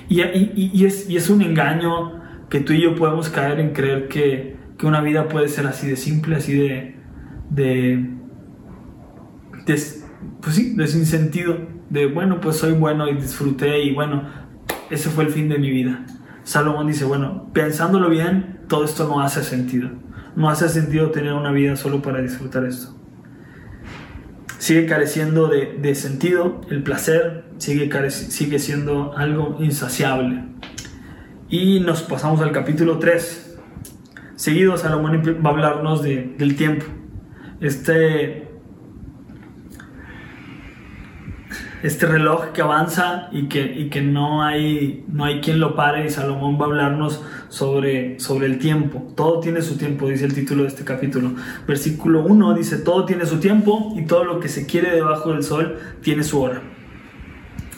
[0.09, 4.57] Y, y, es, es un engaño que tú y yo podemos caer en creer que,
[4.77, 6.95] que una vida puede ser así de simple, así de,
[7.49, 8.09] de,
[9.65, 9.83] de,
[10.41, 11.57] pues sí, de sin sentido,
[11.93, 14.23] de bueno, pues soy bueno y disfruté y bueno,
[14.89, 16.05] ese fue el fin de mi vida.
[16.43, 19.89] Salomón dice, bueno, pensándolo bien, todo esto no hace sentido.
[20.35, 22.93] No hace sentido tener una vida solo para disfrutar esto
[24.63, 30.45] sigue careciendo de, sentido, el placer sigue, sigue siendo algo insaciable.
[31.49, 33.57] Y nos pasamos al capítulo 3.
[34.37, 36.85] Seguido Salomón va a hablarnos del tiempo.
[37.59, 38.52] Este
[41.83, 46.05] este reloj que avanza y que, y que no, hay, no hay quien lo pare
[46.05, 49.11] y Salomón va a hablarnos sobre, sobre el tiempo.
[49.17, 51.33] Todo tiene su tiempo, dice el título de este capítulo.
[51.67, 55.43] Versículo 1 dice, todo tiene su tiempo y todo lo que se quiere debajo del
[55.43, 56.61] sol tiene su hora.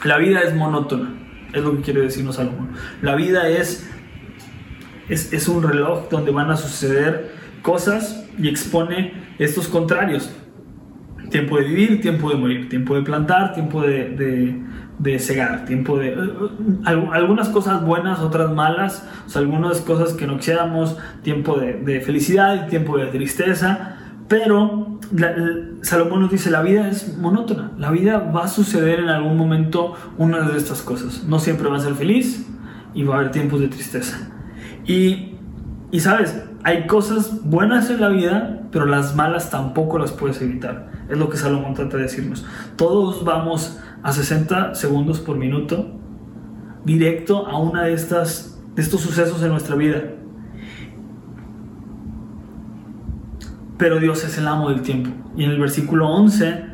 [0.03, 1.11] La vida es monótona,
[1.51, 2.73] es lo que quiere decirnos Salomón.
[3.01, 3.89] La vida es,
[5.09, 7.31] es, es un reloj donde van a suceder
[7.63, 10.31] cosas y expone estos contrarios
[11.35, 14.55] tiempo de vivir, tiempo de morir, tiempo de plantar, tiempo de,
[14.97, 16.13] de, cegar, tiempo de...
[16.13, 16.29] Eh,
[16.85, 22.97] algunas cosas buenas, otras malas, algunas cosas que no quisiéramos, tiempo de, felicidad y tiempo
[22.97, 23.97] de tristeza,
[24.29, 24.97] pero
[25.81, 29.93] Salomón nos dice, la vida es monótona, la vida va a suceder en algún momento
[30.17, 32.47] una de estas cosas, no siempre va a ser feliz
[32.93, 34.31] y va a haber tiempos de tristeza.
[34.87, 35.34] Y,
[35.95, 40.91] y sabes, hay cosas buenas en la vida, pero las malas tampoco las puedes evitar.
[41.09, 42.45] Es lo que Salomón trata de decirnos.
[42.75, 45.87] Todos vamos a 60 segundos por minuto
[46.83, 50.03] directo a una de estas de estos sucesos en nuestra vida.
[53.77, 55.11] Pero Dios es el amo del tiempo.
[55.37, 56.65] Y en el versículo 11,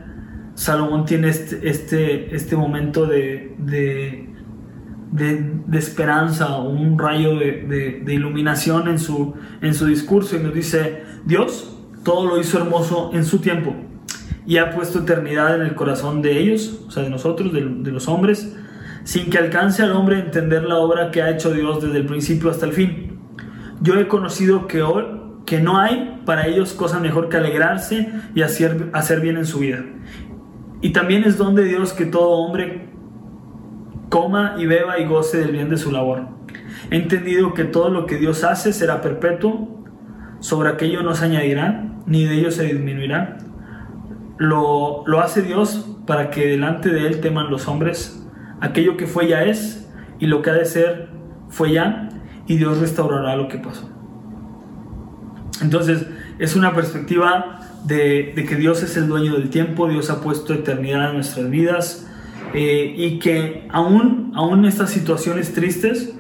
[0.56, 4.31] Salomón tiene este, este, este momento de, de,
[5.74, 11.78] esperanza o un rayo de, iluminación en su, en su discurso y nos dice, Dios
[12.04, 13.76] todo lo hizo hermoso en su tiempo
[14.46, 18.08] y ha puesto eternidad en el corazón de ellos, o sea, de nosotros, de, los
[18.08, 18.56] hombres,
[19.04, 22.06] sin que alcance al hombre a entender la obra que ha hecho Dios desde el
[22.06, 23.20] principio hasta el fin.
[23.82, 25.06] Yo he conocido que, hoy,
[25.46, 29.60] que no hay para ellos cosa mejor que alegrarse y hacer, hacer bien en su
[29.60, 29.84] vida.
[30.82, 32.91] Y también es don de Dios que todo hombre
[34.12, 36.28] coma y beba y goce del bien de su labor.
[36.92, 39.86] He entendido que todo lo que Dios hace será perpetuo,
[40.42, 43.38] sobre aquello no se añadirá, ni de ello se disminuirá.
[44.38, 48.28] Lo, lo hace Dios para que delante de Él teman los hombres.
[48.60, 51.08] Aquello que fue ya es, y lo que ha de ser
[51.48, 52.10] fue ya,
[52.48, 53.90] y Dios restaurará lo que pasó.
[55.62, 56.06] Entonces,
[56.38, 60.54] es una perspectiva de, de, que Dios es el dueño del tiempo, Dios ha puesto
[60.54, 62.11] eternidad en nuestras vidas
[62.54, 66.16] eh, y que aún, aún estas situaciones tristes,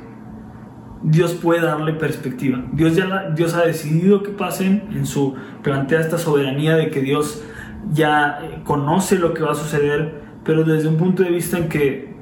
[1.03, 2.63] Dios puede darle perspectiva.
[2.73, 7.43] Dios ya Dios ha decidido que pasen en su plantea esta soberanía de que Dios
[7.91, 11.69] ya eh, conoce lo que va a suceder, pero desde un punto de vista en
[11.69, 12.15] que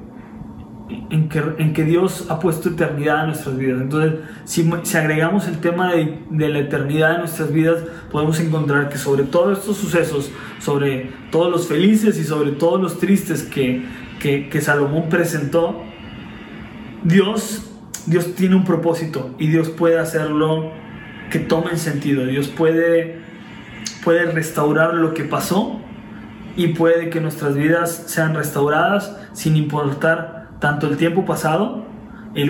[1.10, 3.80] en que, en que Dios ha puesto eternidad en nuestras vidas.
[3.80, 7.78] Entonces, si, si agregamos el tema de, de, la eternidad en nuestras vidas,
[8.10, 12.98] podemos encontrar que sobre todos estos sucesos, sobre todos los felices y sobre todos los
[12.98, 13.84] tristes que,
[14.20, 15.82] que, que Salomón presentó,
[17.02, 17.70] Dios,
[18.06, 20.70] Dios tiene un propósito y Dios puede hacerlo
[21.30, 22.26] que tome sentido.
[22.26, 23.20] Dios puede,
[24.04, 25.80] puede restaurar lo que pasó
[26.56, 31.84] y puede que nuestras vidas sean restauradas sin importar tanto el tiempo pasado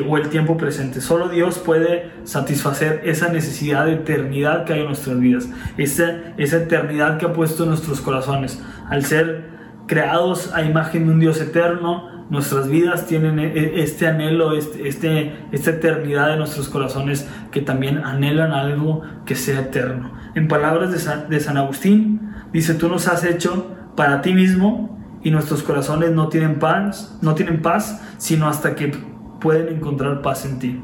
[0.06, 1.00] o el tiempo presente.
[1.00, 5.48] Solo Dios puede satisfacer esa necesidad de eternidad que hay en nuestras vidas,
[5.78, 8.62] esa, esa eternidad que ha puesto en nuestros corazones.
[8.90, 9.48] Al ser
[9.86, 14.86] creados a imagen de un Dios eterno, nuestras vidas tienen e, e, este anhelo, este,
[14.86, 20.12] este, esta eternidad de nuestros corazones que también anhelan algo que sea eterno.
[20.34, 22.20] En palabras de San, de San Agustín,
[22.52, 27.34] dice, tú nos has hecho para ti mismo y nuestros corazones no tienen paz, no
[27.34, 28.92] tienen paz, sino hasta que
[29.40, 30.80] pueden encontrar paz en ti.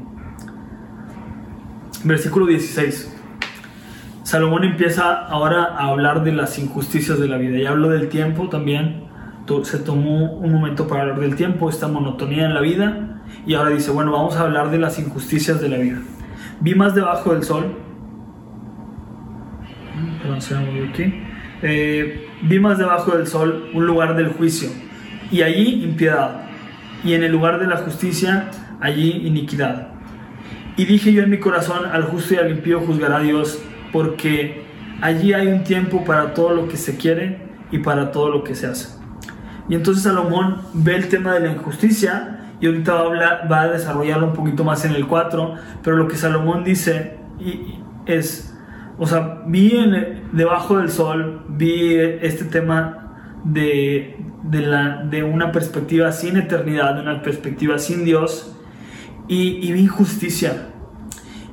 [2.03, 3.15] Versículo 16.
[4.23, 7.57] Salomón empieza ahora a hablar de las injusticias de la vida.
[7.57, 9.05] Y hablo del tiempo también.
[9.63, 13.21] Se tomó un momento para hablar del tiempo, esta monotonía en la vida.
[13.45, 16.01] Y ahora dice, bueno, vamos a hablar de las injusticias de la vida.
[16.59, 17.77] Vi más debajo del sol.
[20.21, 21.26] Perdón, se me aquí.
[21.61, 24.69] Eh, vi más debajo del sol un lugar del juicio,
[25.31, 26.41] y allí impiedad,
[27.03, 28.49] y en el lugar de la justicia,
[28.79, 29.89] allí iniquidad.
[30.75, 33.59] Y dije yo en mi corazón, al justo y al impío juzgará Dios,
[33.91, 34.63] porque
[35.01, 37.39] allí hay un tiempo para todo lo que se quiere
[37.71, 38.97] y para todo lo que se hace.
[39.69, 43.61] Y entonces Salomón ve el tema de la injusticia, y ahorita va a, hablar, va
[43.61, 47.17] a desarrollarlo un poquito más en el 4, pero lo que Salomón dice
[48.05, 48.56] es,
[48.97, 49.71] o sea, vi
[50.31, 53.07] debajo del sol, vi este tema
[53.43, 58.55] de, de, la, de, una perspectiva sin eternidad, de una perspectiva sin Dios,
[59.27, 60.69] y, vi injusticia,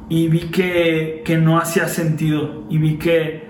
[0.08, 3.48] y vi que, que, no hacía sentido, y vi que,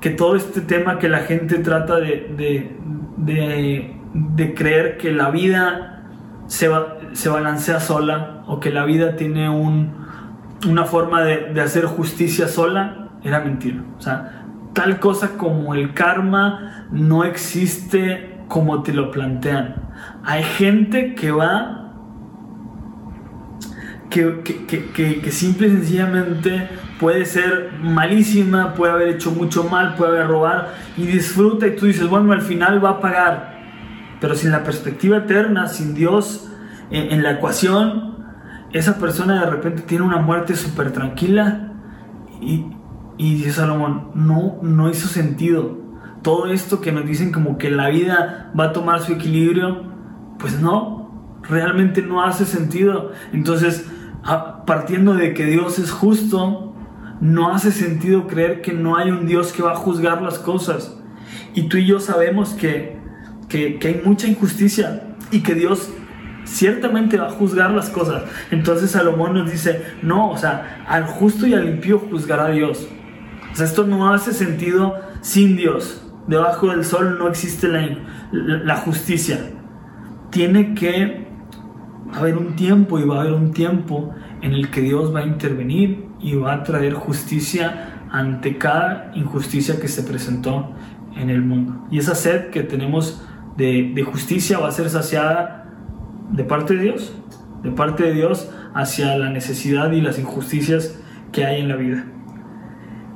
[0.00, 2.34] que todo este tema que la gente trata de,
[3.16, 6.04] de, de creer que la vida
[6.46, 6.68] se,
[7.12, 9.94] se balancea sola, o que la vida tiene un,
[10.68, 13.82] una forma de, de hacer justicia sola, era mentira.
[13.98, 19.76] O sea, tal cosa como el karma no existe como te lo plantean.
[20.24, 21.76] Hay gente que va
[24.10, 26.68] que, que, que, que, simple y sencillamente
[26.98, 30.66] puede ser malísima, puede haber hecho mucho mal, puede haber robado
[30.96, 33.60] y disfruta y tú dices, bueno, al final va a pagar.
[34.20, 36.50] Pero sin la perspectiva eterna, sin Dios
[36.90, 38.16] en, en la ecuación,
[38.72, 41.72] esa persona de repente tiene una muerte súper tranquila
[42.40, 42.66] y,
[43.20, 45.76] y dice Salomón, no, no hizo sentido.
[46.22, 49.84] Todo esto que nos dicen como que la vida va a tomar su equilibrio,
[50.38, 53.12] pues no, realmente no hace sentido.
[53.34, 53.86] Entonces,
[54.66, 56.74] partiendo de que Dios es justo,
[57.20, 60.98] no hace sentido creer que no hay un Dios que va a juzgar las cosas.
[61.52, 62.96] Y tú y yo sabemos que,
[63.50, 65.90] que, hay mucha injusticia y que Dios
[66.44, 68.22] ciertamente va a juzgar las cosas.
[68.50, 72.88] Entonces Salomón nos dice, no, o sea, al justo y al impío juzgará Dios.
[73.60, 76.02] Esto no hace sentido sin Dios.
[76.26, 77.68] Debajo del sol no existe
[78.32, 79.50] la, justicia.
[80.30, 81.26] Tiene que
[82.12, 85.26] haber un tiempo y va a haber un tiempo en el que Dios va a
[85.26, 90.72] intervenir y va a traer justicia ante cada injusticia que se presentó
[91.16, 91.86] en el mundo.
[91.90, 93.22] Y esa sed que tenemos
[93.56, 95.66] de, justicia va a ser saciada
[96.30, 97.12] de parte de Dios,
[97.62, 100.98] de parte de Dios hacia la necesidad y las injusticias
[101.32, 102.04] que hay en la vida.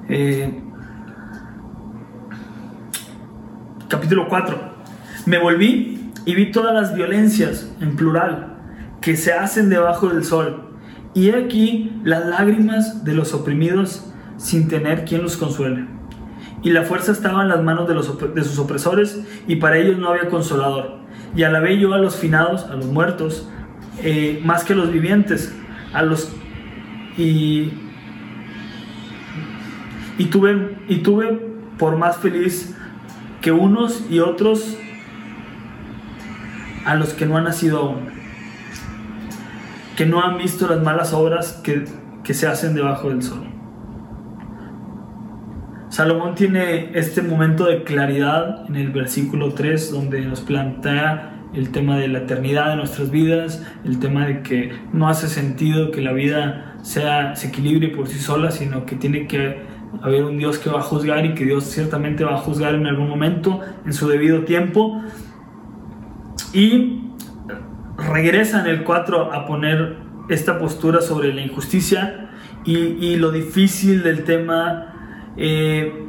[0.09, 0.53] Eh,
[3.89, 4.59] capítulo 4.
[5.27, 8.57] Me volví y vi todas las violencias, en plural,
[9.01, 10.77] que se hacen debajo del sol.
[11.15, 15.87] Y he aquí las lágrimas de los oprimidos sin tener quien los consuele.
[16.63, 19.99] Y la fuerza estaba en las manos de, los, de sus opresores y para ellos
[19.99, 20.99] no había consolador.
[21.37, 23.49] Y alabé yo a los finados, a los muertos,
[24.03, 25.55] eh, más que a los vivientes,
[25.93, 26.35] a los...
[27.17, 27.73] Y
[30.19, 31.41] y tuve, y tuve
[31.79, 32.75] por más feliz
[33.41, 34.77] que unos y otros
[36.85, 38.09] a los que no han nacido aún,
[39.97, 41.85] que no han visto las malas obras que,
[42.23, 43.45] que se hacen debajo del sol.
[45.89, 51.97] Salomón tiene este momento de claridad en el versículo 3 donde nos plantea el tema
[51.97, 56.13] de la eternidad de nuestras vidas, el tema de que no hace sentido que la
[56.13, 59.63] vida sea, se equilibre por sí sola, sino que tiene que
[60.03, 62.87] haber un Dios que va a juzgar y que Dios ciertamente va a juzgar en
[62.87, 65.03] algún momento, en su debido tiempo.
[66.53, 67.03] Y
[67.97, 69.97] regresa en el 4 a poner
[70.29, 72.31] esta postura sobre la injusticia
[72.65, 75.33] y, lo difícil del tema.
[75.37, 76.05] Eh,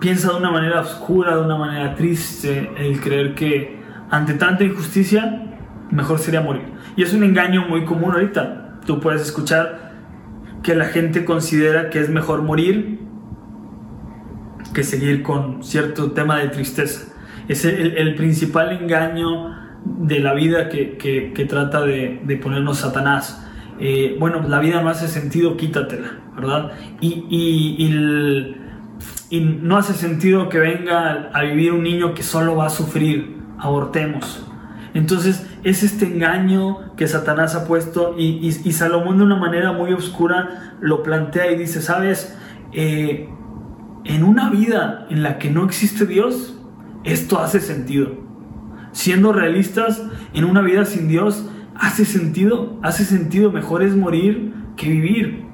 [0.00, 3.80] piensa de una manera oscura, de una manera triste, el creer que
[4.10, 5.42] ante tanta injusticia,
[5.90, 6.64] mejor sería morir.
[6.96, 8.80] Y es un engaño muy común ahorita.
[8.84, 9.91] Tú puedes escuchar
[10.62, 12.98] que la gente considera que es mejor morir
[14.72, 17.12] que seguir con cierto tema de tristeza.
[17.48, 19.54] Es el, principal engaño
[19.84, 23.46] de la vida que, trata de, ponernos Satanás.
[23.78, 26.72] Eh, bueno, la vida no hace sentido, quítatela, ¿verdad?
[27.00, 28.56] Y, y,
[29.40, 34.46] no hace sentido que venga a vivir un niño que solo va a sufrir, abortemos.
[34.94, 40.76] Entonces es este engaño que Satanás ha puesto y, Salomón de una manera muy oscura
[40.80, 42.36] lo plantea y dice, sabes,
[42.72, 43.28] eh,
[44.04, 46.58] en una vida en la que no existe Dios,
[47.04, 48.10] esto hace sentido.
[48.92, 50.02] Siendo realistas,
[50.34, 55.44] en una vida sin Dios, hace sentido, hace sentido, mejor es morir que vivir.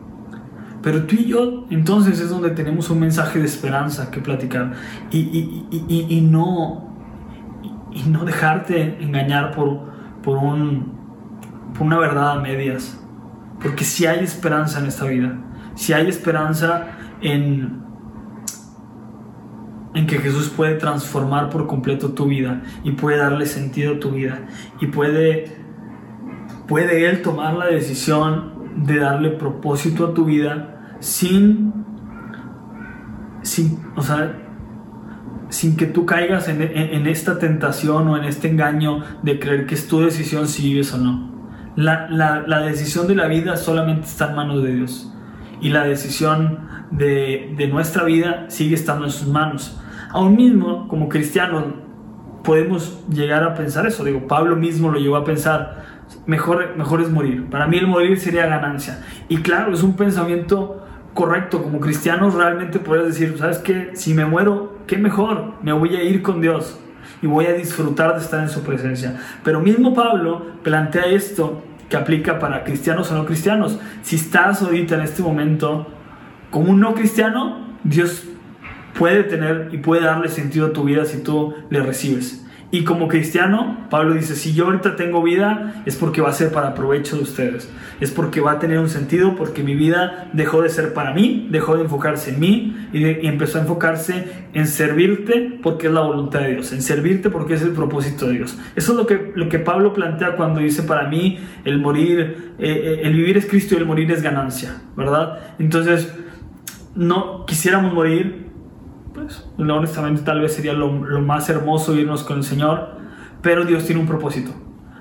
[0.82, 4.74] Pero tú y yo, entonces es donde tenemos un mensaje de esperanza que platicar
[5.11, 6.88] y, no,
[7.93, 9.80] y no dejarte engañar por,
[10.22, 10.93] por, un,
[11.76, 13.01] por una verdad a medias.
[13.62, 15.36] Porque si hay esperanza en esta vida,
[15.74, 16.86] si hay esperanza
[17.20, 17.82] en,
[19.95, 24.12] en que Jesús puede transformar por completo tu vida y puede darle sentido a tu
[24.12, 24.47] vida
[24.80, 25.57] y puede,
[26.66, 31.72] puede Él tomar la decisión de darle propósito a tu vida sin,
[33.43, 34.47] sin, o sea,
[35.51, 39.74] sin que tú caigas en, en, esta tentación o en este engaño de creer que
[39.74, 41.30] es tu decisión si vives o no.
[41.76, 45.12] La, la, la decisión de la vida solamente está en manos de Dios
[45.61, 49.80] y la decisión de, de, nuestra vida sigue estando en sus manos.
[50.11, 51.64] Aún mismo, como cristianos,
[52.42, 54.05] podemos llegar a pensar eso.
[54.05, 55.84] Digo, Pablo mismo lo llegó a pensar,
[56.26, 57.49] mejor, mejor es morir.
[57.51, 59.05] Para mí el morir sería ganancia.
[59.28, 60.84] Y claro, es un pensamiento
[61.14, 61.62] correcto.
[61.62, 63.90] Como cristianos realmente puedes decir, ¿sabes qué?
[63.94, 65.53] Si me muero, qué mejor.
[65.62, 66.80] Me voy a ir con Dios
[67.22, 69.20] y voy a disfrutar de estar en su presencia.
[69.45, 73.78] Pero mismo Pablo plantea esto que aplica para cristianos o no cristianos.
[74.03, 75.86] Si estás ahorita en este momento
[76.51, 78.24] como un no cristiano, Dios
[78.99, 82.45] puede tener y puede darle sentido a tu vida si tú le recibes.
[82.71, 86.53] Y como cristiano, Pablo dice, si yo ahorita tengo vida, es porque va a ser
[86.53, 87.71] para provecho de ustedes.
[87.99, 91.49] Es porque va a tener un sentido, porque mi vida dejó de ser para mí,
[91.51, 96.41] dejó de enfocarse en mí y, empezó a enfocarse en servirte porque es la voluntad
[96.41, 98.59] de Dios, en servirte porque es el propósito de Dios.
[98.77, 102.69] Eso es lo que, lo que Pablo plantea cuando dice, para mí el morir, eh,
[102.69, 105.39] eh, el vivir es Cristo y el morir es ganancia, ¿verdad?
[105.59, 106.14] Entonces,
[106.95, 108.47] no quisiéramos morir,
[109.25, 112.97] pues honestamente tal vez sería lo, más hermoso irnos con el Señor,
[113.43, 114.51] pero Dios tiene un propósito.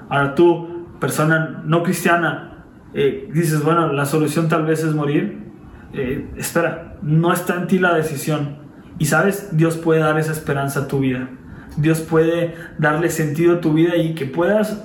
[0.09, 5.45] Ahora tú, persona no cristiana, eh, dices, bueno, la solución tal vez es morir.
[5.93, 8.57] Eh, espera, no está en ti la decisión.
[8.99, 11.29] Y sabes, Dios puede dar esa esperanza a tu vida.
[11.77, 14.83] Dios puede darle sentido a tu vida y que puedas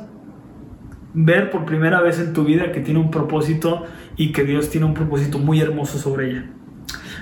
[1.14, 3.85] ver por primera vez en tu vida que tiene un propósito
[4.16, 6.47] y que Dios tiene un propósito muy hermoso sobre ella.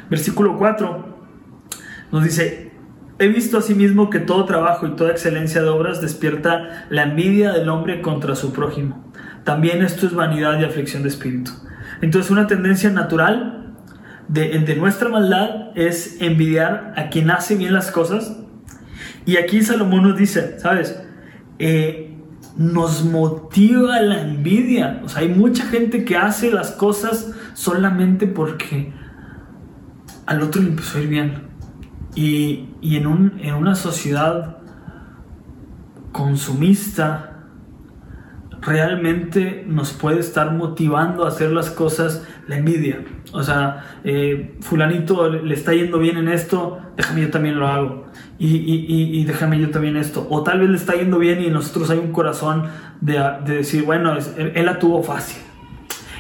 [0.09, 1.10] Versículo 4
[2.13, 2.73] nos dice,
[3.19, 7.69] he visto asimismo que todo trabajo y toda excelencia de obras despierta la envidia del
[7.69, 9.13] hombre contra su prójimo.
[9.45, 11.53] También esto es vanidad y aflicción de espíritu.
[12.01, 13.75] Entonces una tendencia natural
[14.29, 18.39] de, nuestra maldad es envidiar a quien hace bien las cosas.
[19.27, 21.03] Y aquí Salomón nos dice, ¿sabes?
[21.59, 22.17] Eh,
[22.57, 25.01] nos motiva la envidia.
[25.05, 28.93] O sea, hay mucha gente que hace las cosas solamente porque
[30.27, 31.50] al otro le empezó a ir bien.
[32.15, 33.07] Y, en,
[33.55, 34.59] una sociedad
[36.13, 37.27] consumista,
[38.61, 43.05] realmente nos puede estar motivando a hacer las cosas la envidia.
[43.33, 48.07] O sea, eh, fulanito le está yendo bien en esto, déjame yo también lo hago.
[48.39, 50.27] Y, déjame yo también esto.
[50.31, 52.65] O tal vez le está yendo bien y en nosotros hay un corazón
[53.01, 55.43] de, decir, bueno, él, la tuvo fácil.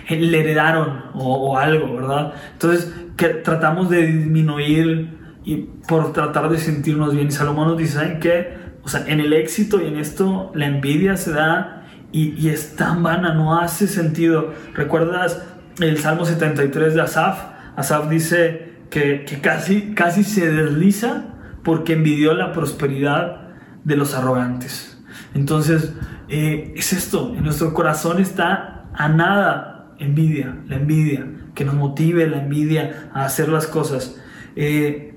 [0.09, 2.34] Le heredaron o, o algo, ¿verdad?
[2.53, 5.57] Entonces, que tratamos de disminuir y
[5.88, 7.28] por tratar de sentirnos bien.
[7.28, 8.59] Y Salomón nos dice, ¿saben qué?
[8.82, 12.76] O sea, en el éxito y en esto la envidia se da y, y es
[12.76, 14.53] tan vana, no hace sentido.
[14.74, 15.43] ¿Recuerdas
[15.80, 17.38] el Salmo 73 de Asaf?
[17.76, 21.24] Asaf dice que, que casi, casi se desliza
[21.62, 23.49] porque envidió la prosperidad
[23.84, 25.03] de los arrogantes.
[25.34, 25.95] Entonces,
[26.28, 32.28] eh, es esto, en nuestro corazón está a nada envidia, la envidia, que nos motive
[32.28, 34.16] la envidia a hacer las cosas.
[34.57, 35.09] Eh,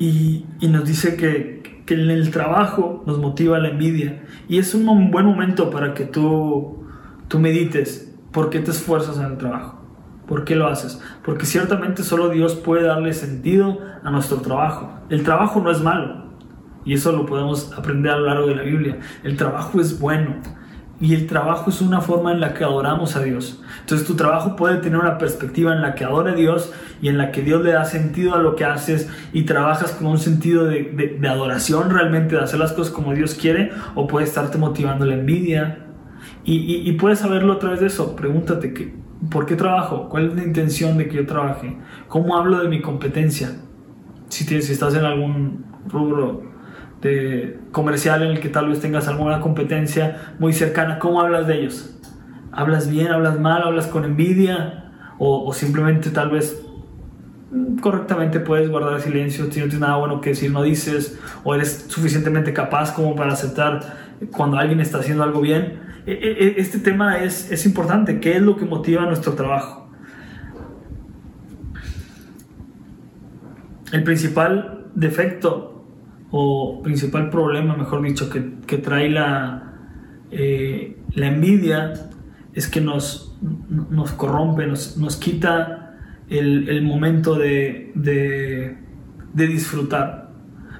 [0.00, 4.22] y, nos dice que, que en el trabajo nos motiva la envidia.
[4.48, 6.84] Y es un buen momento para que tú,
[7.28, 9.78] tú medites por qué te esfuerzas en el trabajo.
[10.26, 11.02] ¿Por qué lo haces?
[11.22, 14.90] Porque ciertamente solo Dios puede darle sentido a nuestro trabajo.
[15.10, 16.30] El trabajo no es malo.
[16.86, 18.98] Y eso lo podemos aprender a lo largo de la Biblia.
[19.22, 20.36] El trabajo es bueno.
[21.00, 23.62] Y el trabajo es una forma en la que adoramos a Dios.
[23.80, 27.16] Entonces tu trabajo puede tener una perspectiva en la que adora a Dios y en
[27.16, 30.64] la que Dios le da sentido a lo que haces y trabajas con un sentido
[30.66, 35.14] de, adoración realmente, de hacer las cosas como Dios quiere, o puede estarte motivando la
[35.14, 35.86] envidia.
[36.44, 38.14] Y, puedes saberlo a través de eso.
[38.14, 38.94] Pregúntate, que,
[39.30, 40.08] ¿por qué trabajo?
[40.10, 41.78] ¿Cuál es la intención de que yo trabaje?
[42.08, 43.52] ¿Cómo hablo de mi competencia?
[44.28, 46.49] Si, tienes, si estás en algún rubro
[47.00, 51.60] de comercial en el que tal vez tengas alguna competencia muy cercana, ¿cómo hablas de
[51.60, 51.96] ellos?
[52.52, 54.92] ¿Hablas bien, hablas mal, hablas con envidia?
[55.18, 56.62] O, simplemente tal vez
[57.50, 61.54] mm, correctamente puedes guardar silencio, si no tienes nada bueno que decir, no dices, o
[61.54, 63.80] eres suficientemente capaz como para aceptar
[64.32, 65.78] cuando alguien está haciendo algo bien.
[66.06, 69.90] E, e, e, este tema es, es importante, ¿qué es lo que motiva nuestro trabajo?
[73.92, 75.79] El principal defecto
[76.30, 79.74] o principal problema, mejor dicho, que, que trae la,
[80.30, 81.92] eh, la envidia
[82.54, 83.36] es que nos,
[83.90, 85.96] nos corrompe, nos, nos quita
[86.28, 88.78] el, el momento de, de,
[89.32, 90.30] de, disfrutar,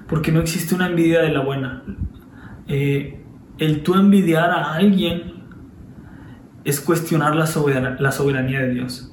[0.09, 1.83] porque no existe una envidia de la buena.
[2.69, 3.21] Eh,
[3.59, 5.35] el tú envidiar a alguien
[6.65, 9.13] es cuestionar la soberanía, de Dios.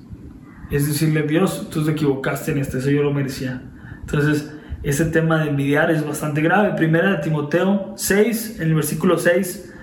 [0.70, 3.64] Es decirle, Dios, tú te equivocaste en esto, eso yo lo merecía.
[4.02, 6.73] Entonces, ese tema de envidiar es bastante grave.
[6.75, 9.73] Primera de Timoteo 6, en el versículo 6,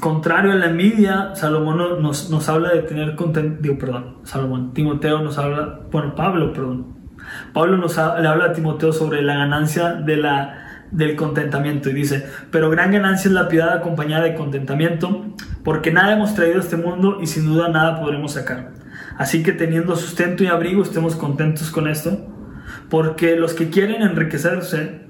[0.00, 5.22] contrario a la envidia, Salomón nos, nos habla de tener contento, digo, perdón, Salomón, Timoteo
[5.22, 6.98] nos habla, bueno, Pablo, perdón.
[7.52, 12.26] Pablo nos le habla a Timoteo sobre la ganancia de la, del contentamiento y dice,
[12.50, 15.26] pero gran ganancia es la piedad acompañada de contentamiento,
[15.62, 18.72] porque nada hemos traído a este mundo y sin duda nada podremos sacar.
[19.18, 22.26] Así que teniendo sustento y abrigo, estemos contentos con esto,
[22.90, 25.00] porque los que quieren enriquecerse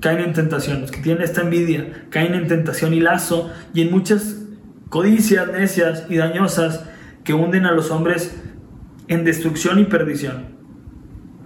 [0.00, 3.90] caen en tentación, los que tienen esta envidia caen en tentación y lazo y en
[3.90, 4.42] muchas
[4.88, 6.84] codicias necias y dañosas
[7.24, 8.42] que hunden a los hombres
[9.08, 10.58] en destrucción y perdición.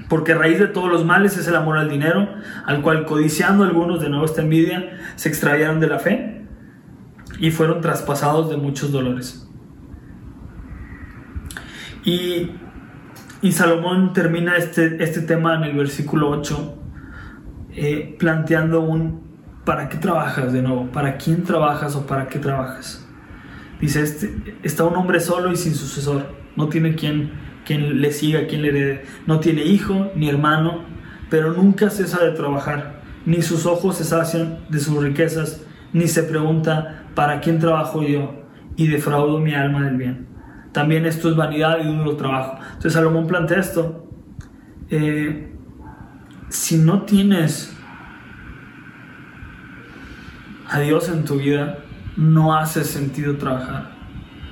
[0.09, 2.29] Porque raíz de todos los males es el amor al dinero,
[2.67, 6.45] al cual codiciando algunos de nuevo esta envidia, se extraviaron de la fe
[7.39, 9.49] y fueron traspasados de muchos dolores.
[12.05, 12.51] Y,
[13.43, 16.79] y Salomón termina este, este tema en el versículo 8
[17.75, 19.23] eh, planteando un
[19.65, 20.87] ¿para qué trabajas de nuevo?
[20.93, 23.07] ¿Para quién trabajas o para qué trabajas?
[23.81, 26.27] Dice, este, está un hombre solo y sin sucesor,
[26.57, 27.33] no tiene quien,
[27.65, 30.85] quien le siga, quien le herede, no tiene hijo ni hermano,
[31.31, 36.23] pero nunca cesa de trabajar, ni sus ojos se sacian de sus riquezas, ni se
[36.23, 38.45] pregunta, ¿para quién trabajo yo?
[38.77, 40.32] Y defraudo mi alma del bien.
[40.73, 42.59] También esto es vanidad y duro trabajo.
[42.65, 44.09] Entonces Salomón plantea esto.
[44.91, 45.53] Eh,
[46.49, 47.77] si no tienes
[50.69, 51.79] a Dios en tu vida,
[52.17, 53.93] no hace sentido trabajar.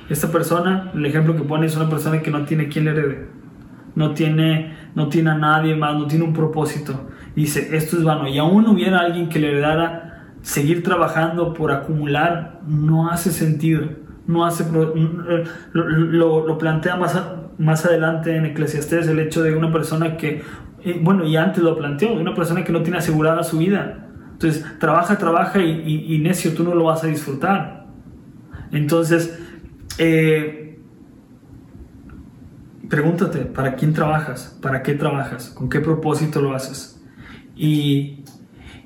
[0.09, 3.27] Esta persona, el ejemplo que pone es una persona que no tiene quien le herede,
[3.95, 7.09] no tiene, no tiene a nadie más, no tiene un propósito.
[7.35, 8.27] Dice, esto es vano.
[8.27, 14.00] Y aún hubiera alguien que le heredara, seguir trabajando por acumular, no hace sentido.
[14.31, 17.21] No hace, lo, lo plantea más,
[17.57, 20.41] más adelante en Eclesiastés el hecho de una persona que
[21.01, 24.07] bueno, y antes lo planteó, una persona que no tiene asegurada su vida.
[24.33, 27.85] Entonces, trabaja, trabaja y, necio, tú no lo vas a disfrutar.
[28.71, 29.39] Entonces,
[29.99, 30.79] eh,
[32.89, 34.57] pregúntate, ¿para quién trabajas?
[34.61, 35.49] ¿Para qué trabajas?
[35.49, 37.01] ¿Con qué propósito lo haces?
[37.55, 38.23] Y,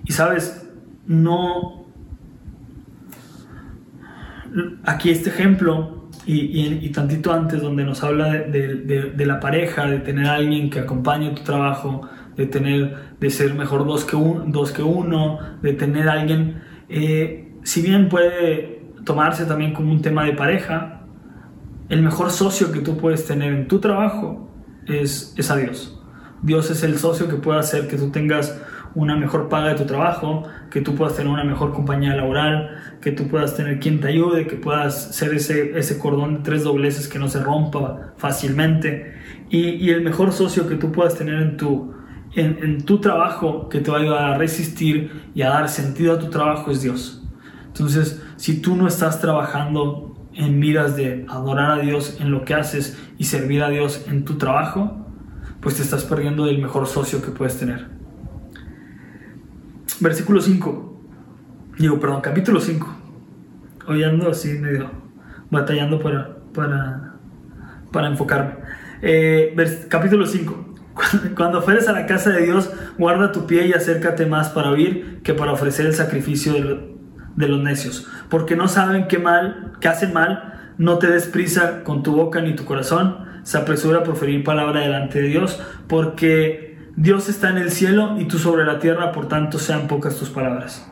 [0.03, 0.69] y sabes,
[1.07, 1.84] no...
[4.83, 10.69] Aquí este ejemplo y, tantito antes donde nos habla de, la pareja, de tener alguien
[10.69, 15.73] que acompañe tu trabajo, de tener, de ser mejor dos que, dos que uno, de
[15.73, 21.01] tener alguien, eh, si bien puede tomarse también como un tema de pareja,
[21.89, 24.49] el mejor socio que tú puedes tener en tu trabajo
[24.87, 25.99] es, es a Dios.
[26.41, 28.59] Dios es el socio que puede hacer que tú tengas
[28.95, 33.11] una mejor paga de tu trabajo, que tú puedas tener una mejor compañía laboral, que
[33.11, 37.07] tú puedas tener quien te ayude, que puedas ser ese, ese cordón de tres dobleces
[37.07, 39.13] que no se rompa fácilmente.
[39.49, 41.93] Y, y el mejor socio que tú puedas tener en tu,
[42.33, 46.13] en, en, tu trabajo que te va a ayudar a resistir y a dar sentido
[46.13, 47.21] a tu trabajo es Dios.
[47.67, 52.53] Entonces, si tú no estás trabajando en miras de adorar a Dios en lo que
[52.53, 55.05] haces y servir a Dios en tu trabajo,
[55.59, 57.87] pues te estás perdiendo del mejor socio que puedes tener.
[59.99, 61.01] Versículo 5.
[61.77, 62.95] Digo, perdón, capítulo 5.
[63.87, 64.89] Hoy ando así medio
[65.49, 67.13] batallando para, para,
[67.91, 68.55] para enfocarme.
[69.01, 69.55] Eh,
[69.89, 70.75] capítulo 5.
[71.35, 75.19] Cuando fueres a la casa de Dios, guarda tu pie y acércate más para oír
[75.23, 78.07] que para ofrecer el sacrificio de, los necios.
[78.29, 82.41] Porque no saben qué mal, qué hacen mal, no te des prisa con tu boca
[82.41, 87.57] ni tu corazón, se apresura a proferir palabra delante de Dios, porque Dios está en
[87.57, 90.89] el cielo y tú sobre la tierra, por tanto sean pocas tus palabras.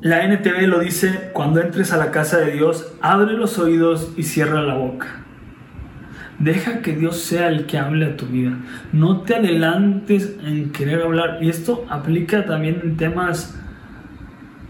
[0.00, 4.24] La NTV lo dice, cuando entres a la casa de Dios, abre los oídos y
[4.24, 5.24] cierra la boca.
[6.38, 8.58] Deja que Dios sea el que hable a tu vida.
[8.92, 11.38] No te adelantes en querer hablar.
[11.40, 13.58] Y esto aplica también en temas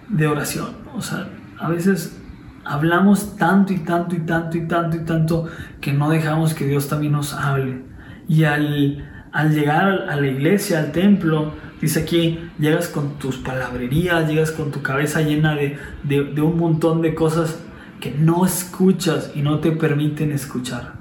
[0.09, 0.68] de oración.
[0.94, 1.28] O sea,
[1.59, 2.22] a veces
[2.64, 5.48] hablamos tanto y tanto y tanto y tanto y tanto
[5.80, 7.82] que no dejamos que Dios también nos hable.
[8.28, 9.04] Y al,
[9.45, 14.82] llegar a la iglesia, al templo, dice aquí, llegas con tus palabrerías, llegas con tu
[14.82, 17.61] cabeza llena de, de un montón de cosas
[18.01, 20.95] que no escuchas y no te permiten escuchar.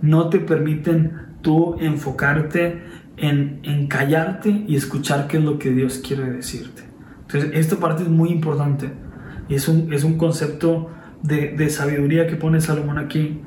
[0.00, 1.12] No te permiten
[1.42, 2.82] tú enfocarte
[3.16, 6.82] en, en callarte y escuchar qué es lo que Dios quiere decirte.
[7.22, 8.90] Entonces, esta parte es muy importante
[9.48, 10.90] y es un, es un concepto
[11.22, 13.40] de, de sabiduría que pone Salomón aquí.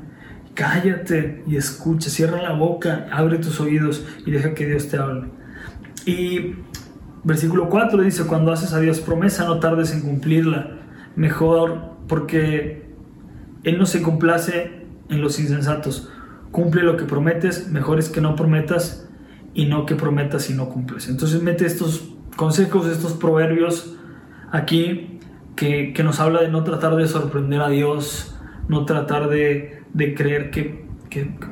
[0.55, 5.27] Cállate y escucha, cierra la boca, abre tus oídos y deja que Dios te hable.
[6.05, 6.55] Y
[7.23, 10.77] versículo 4 dice, cuando haces a Dios promesa, no tardes en cumplirla.
[11.15, 12.85] Mejor porque
[13.63, 16.09] Él no se complace en los insensatos.
[16.51, 19.07] Cumple lo que prometes, mejor es que no prometas
[19.53, 21.09] y no que prometas y no cumples.
[21.09, 23.95] Entonces mete estos consejos, estos proverbios
[24.51, 25.19] aquí
[25.55, 28.35] que, nos habla de no tratar de sorprender a Dios,
[28.67, 29.83] no tratar de,
[30.13, 30.85] creer que,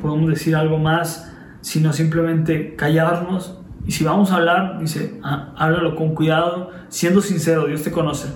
[0.02, 3.60] podemos decir algo más, sino simplemente callarnos.
[3.86, 8.30] Y si vamos a hablar, dice, ah, háblalo con cuidado, siendo sincero, Dios te conoce.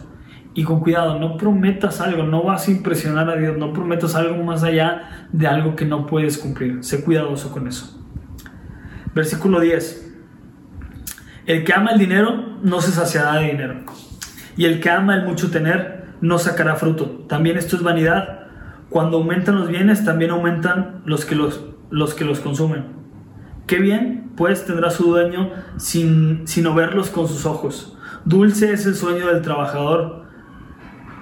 [0.54, 4.44] Y con cuidado, no prometas algo, no vas a impresionar a Dios, no prometas algo
[4.44, 6.84] más allá de algo que no puedes cumplir.
[6.84, 8.02] Sé cuidadoso con eso.
[9.14, 10.16] Versículo 10.
[11.46, 13.84] El que ama el dinero no se saciará de dinero
[14.58, 17.26] y el que ama el mucho tener no sacará fruto.
[17.30, 18.47] También esto es vanidad.
[18.90, 22.86] Cuando aumentan los bienes, también aumentan los que los, los, que los consumen.
[23.66, 27.98] Qué bien, pues tendrá su dueño sin, sin verlos con sus ojos.
[28.26, 30.26] Dulce es el sueño del trabajador.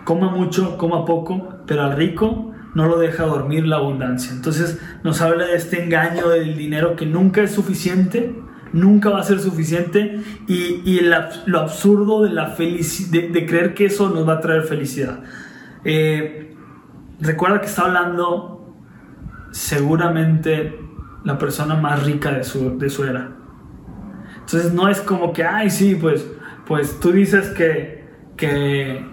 [0.03, 4.31] Coma mucho, coma poco, pero al rico no lo deja dormir la abundancia.
[4.31, 8.35] Entonces nos habla de este engaño del dinero que nunca es suficiente
[8.75, 10.99] nunca va a ser suficiente y,
[11.45, 15.23] lo absurdo de, la de, creer que eso nos va a traer felicidad.
[15.85, 16.54] Eh,
[17.25, 18.75] recuerda que está hablando
[19.51, 20.79] seguramente
[21.23, 23.31] la persona más rica de su, de su era.
[24.39, 26.29] Entonces no es como que, ay, sí, pues,
[26.67, 28.05] pues tú dices que,
[28.37, 29.03] que,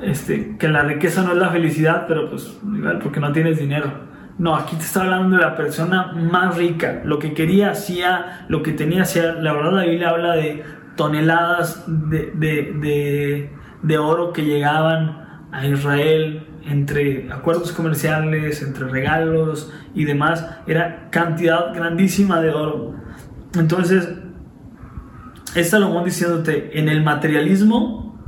[0.00, 4.10] este, que la riqueza no es la felicidad, pero pues igual porque no tienes dinero.
[4.38, 7.02] No, aquí te está hablando de la persona más rica.
[7.04, 9.34] Lo que quería hacía, lo que tenía hacía.
[9.34, 10.64] La verdad, la Biblia habla de
[10.96, 13.50] toneladas de,
[13.98, 20.46] oro que llegaban a Israel entre acuerdos comerciales, entre regalos y demás.
[20.66, 22.94] Era cantidad grandísima de oro.
[23.54, 24.08] Entonces,
[25.54, 28.18] es Salomón diciéndote: en el materialismo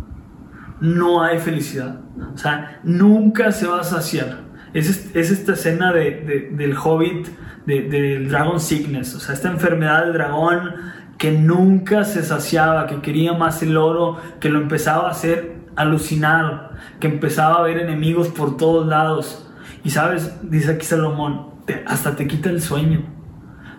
[0.80, 2.00] no hay felicidad.
[2.34, 4.40] O sea, nunca se va a saciar.
[4.74, 7.28] Es, esta escena de, del hobbit,
[7.66, 10.74] del Dragon Sickness, o sea, esta enfermedad del dragón
[11.18, 16.72] que nunca se saciaba, que quería más el oro, que lo empezaba a hacer alucinar,
[17.00, 19.50] que empezaba a ver enemigos por todos lados.
[19.84, 21.46] Y sabes, dice aquí Salomón,
[21.86, 23.02] hasta te quita el sueño.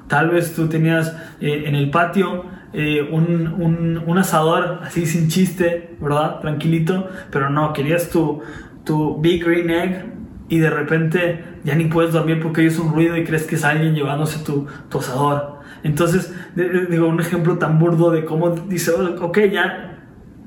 [0.08, 5.96] Tal vez tú tenías eh, en el patio eh, un, un, asador así sin chiste,
[6.02, 6.40] ¿verdad?
[6.40, 8.42] Tranquilito, pero no, querías tu,
[8.84, 10.06] tu Big Green Egg
[10.50, 13.64] y de repente ya ni puedes dormir porque oyes un ruido y crees que es
[13.64, 15.60] alguien llevándose tu, tu asador.
[15.84, 20.00] Entonces, digo, un ejemplo tan burdo de cómo dice, ok, ya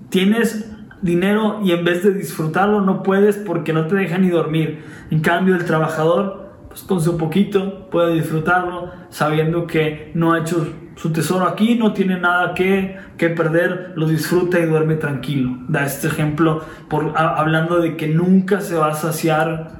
[0.08, 0.75] tienes
[1.06, 4.84] dinero y en vez de disfrutarlo no puedes porque no te deja ni dormir.
[5.10, 10.66] En cambio, el trabajador, pues con su poquito puede disfrutarlo sabiendo que no ha hecho
[10.96, 15.58] su tesoro aquí, no tiene nada que, que perder, lo disfruta y duerme tranquilo.
[15.68, 19.72] Da este ejemplo por, hablando de que nunca se va a saciar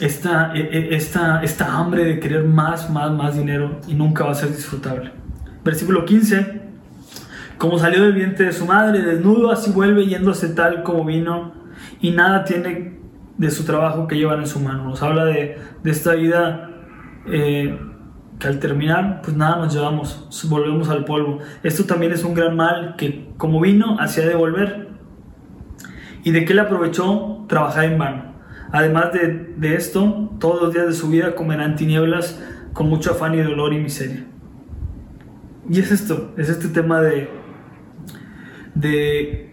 [0.00, 4.32] esta, e, e, esta, esta hambre de querer más, más, más dinero y nunca va
[4.32, 5.12] a ser disfrutable.
[5.64, 6.63] Versículo 15.
[7.58, 11.52] Como salió del vientre de su madre, desnudo, así vuelve yéndose tal como vino,
[12.00, 12.98] y nada tiene
[13.38, 14.84] de su trabajo que llevan en su mano.
[14.84, 16.70] Nos habla de, de esta vida
[17.26, 17.78] eh,
[18.38, 21.38] que al terminar, pues nada nos llevamos, volvemos al polvo.
[21.62, 24.88] Esto también es un gran mal que como vino, hacía devolver.
[26.22, 27.44] ¿Y de qué le aprovechó?
[27.48, 28.34] Trabajar en vano.
[28.72, 32.42] Además de, de esto, todos los días de su vida comerán tinieblas
[32.72, 34.24] con mucho afán y dolor y miseria.
[35.68, 37.30] Y es esto, es este tema de,
[38.74, 39.50] de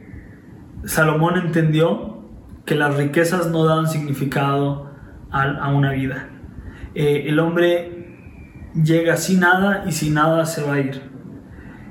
[0.86, 2.24] Salomón entendió
[2.65, 4.89] que las riquezas no dan significado
[5.32, 6.30] a, una vida.
[6.93, 11.01] Eh, el hombre llega sin nada y sin nada se va a ir.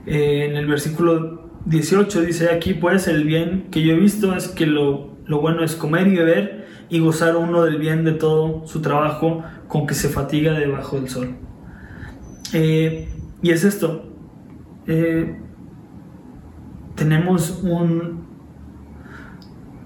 [0.07, 4.49] Eh, en el versículo 18 dice aquí, pues el bien que yo he visto es
[4.49, 8.67] que lo, lo bueno es comer y beber y gozar uno del bien de todo
[8.67, 11.37] su trabajo con que se fatiga debajo del sol.
[12.53, 13.09] Eh,
[13.43, 14.07] y es esto.
[17.01, 18.27] Tenemos un...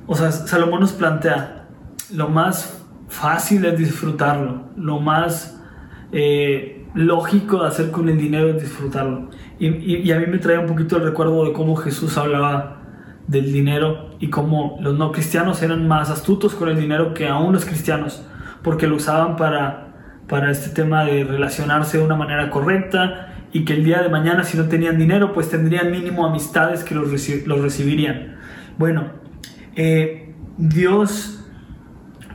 [0.09, 1.69] O sea, Salomón nos plantea
[2.13, 5.63] lo más fácil es disfrutarlo, lo más
[6.11, 9.31] eh, lógico de hacer con el dinero es disfrutarlo.
[9.61, 12.83] Y, a mí me trae un poquito el recuerdo de cómo Jesús hablaba
[13.29, 17.53] del dinero y cómo los no cristianos eran más astutos con el dinero que aún
[17.53, 18.27] los cristianos,
[18.65, 19.95] porque lo usaban para,
[20.29, 24.45] para este tema de relacionarse de una manera correcta y que el día de mañana
[24.45, 27.09] si no tenían dinero pues tendrían mínimo amistades que los,
[27.47, 28.37] los recibirían.
[28.77, 29.13] Bueno,
[29.77, 31.43] eh, Dios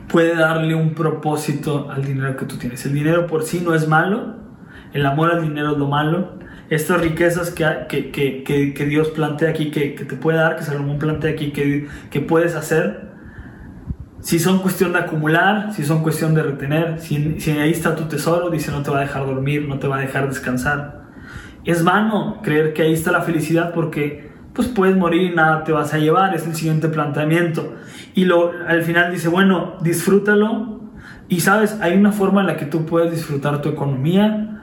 [0.08, 2.84] puede darle un propósito al dinero que tú tienes.
[2.86, 4.36] El dinero por sí no es malo,
[4.92, 6.40] el amor al dinero es lo malo.
[6.70, 10.98] Estas riquezas que, que, que, que Dios plantea aquí, que, te puede dar, que Salomón
[10.98, 13.10] plantea aquí, que puedes hacer,
[14.20, 18.04] si son cuestión de acumular, si son cuestión de retener, si, si ahí está tu
[18.04, 20.99] tesoro, dice no te va a dejar dormir, no te va a dejar descansar.
[21.64, 25.72] Es vano creer que ahí está la felicidad porque pues puedes morir y nada te
[25.72, 27.74] vas a llevar, es el siguiente planteamiento.
[28.14, 30.80] Y lo, al final dice, bueno, disfrútalo.
[31.28, 34.62] Y sabes, hay una forma en la que tú puedes disfrutar tu economía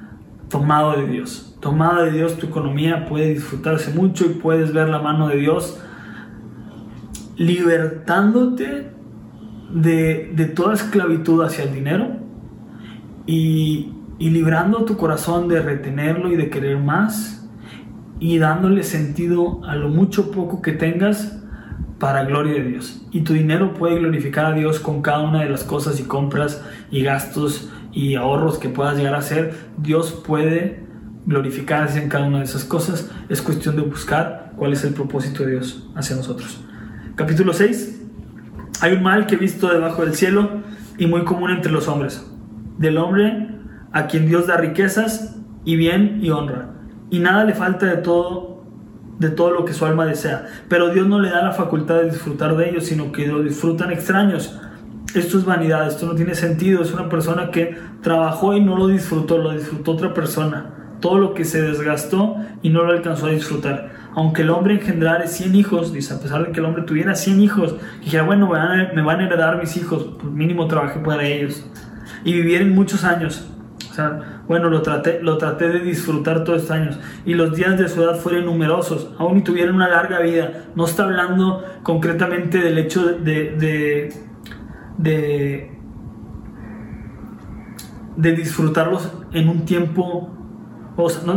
[0.50, 1.58] tomado de Dios.
[1.62, 5.82] Tomado de Dios, tu economía puede disfrutarse mucho y puedes ver la mano de Dios
[7.38, 8.92] libertándote
[9.72, 12.18] de, de toda esclavitud hacia el dinero
[13.28, 17.48] y, y librando tu corazón de retenerlo y de querer más
[18.20, 21.44] y dándole sentido a lo mucho poco que tengas
[22.00, 23.06] para gloria de Dios.
[23.12, 26.64] Y tu dinero puede glorificar a Dios con cada una de las cosas y compras
[26.92, 29.56] y gastos y ahorros que puedas llegar a hacer.
[29.78, 30.84] Dios puede
[31.26, 33.12] glorificarse en cada una de esas cosas.
[33.30, 36.64] Es cuestión de buscar cuál es el propósito de Dios hacia nosotros.
[37.16, 38.02] Capítulo 6.
[38.82, 40.62] Hay un mal que he visto debajo del cielo
[40.98, 42.26] y muy común entre los hombres.
[42.78, 43.57] Del hombre
[43.98, 45.36] a quien Dios da riquezas
[45.66, 46.70] y bien y honra
[47.10, 48.58] y nada le falta de todo
[49.18, 52.12] de todo lo que su alma desea, pero Dios no le da la facultad de
[52.12, 54.60] disfrutar de ellos, sino que lo disfrutan extraños.
[55.16, 58.88] Esto es vanidad, esto no tiene sentido, es una persona que trabajó y no lo
[58.90, 60.74] disfrutó, lo disfrutó otra persona.
[61.00, 63.90] Todo lo que se desgastó y no lo alcanzó a disfrutar.
[64.14, 67.42] Aunque el hombre engendrare 100 hijos, dice, a pesar de que el hombre tuviera 100
[67.42, 71.66] hijos, dijera, bueno, me van a heredar mis hijos, pues mínimo trabajé para ellos.
[72.24, 73.48] Y vivieron muchos años.
[74.48, 77.00] Bueno, lo traté, lo traté de disfrutar todos estos años.
[77.26, 80.66] Y los días de su edad fueron numerosos, aún y tuvieron una larga vida.
[80.76, 84.14] No está hablando concretamente del hecho de,
[84.98, 85.72] de,
[88.16, 90.37] de disfrutarlos en un tiempo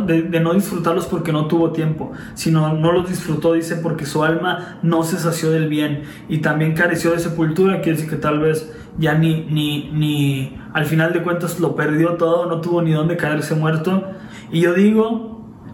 [0.07, 4.79] de, no disfrutarlos porque no tuvo tiempo, sino no los disfrutó, dice, porque su alma
[4.83, 8.73] no se sació del bien y también careció de sepultura, quiere decir que tal vez
[8.99, 13.17] ya ni, ni, ni al final de cuentas lo perdió todo, no tuvo ni dónde
[13.17, 14.05] caerse muerto.
[14.51, 15.31] Y yo digo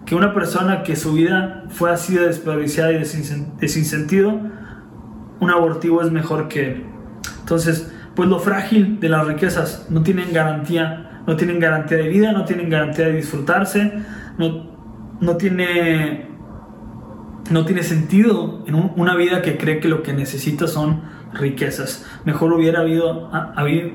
[0.06, 4.40] que una persona que su vida fue así de desperdiciada y de sin, sentido,
[5.40, 6.86] un abortivo es mejor que él.
[7.40, 12.32] Entonces, pues lo frágil de las riquezas no tienen garantía no tienen garantía de vida,
[12.32, 13.92] no tienen garantía de disfrutarse,
[14.38, 14.66] no,
[15.20, 16.26] no tiene
[17.50, 21.02] no tiene sentido en una vida que cree que lo que necesita son
[21.32, 22.06] riquezas.
[22.24, 23.30] Mejor hubiera habido,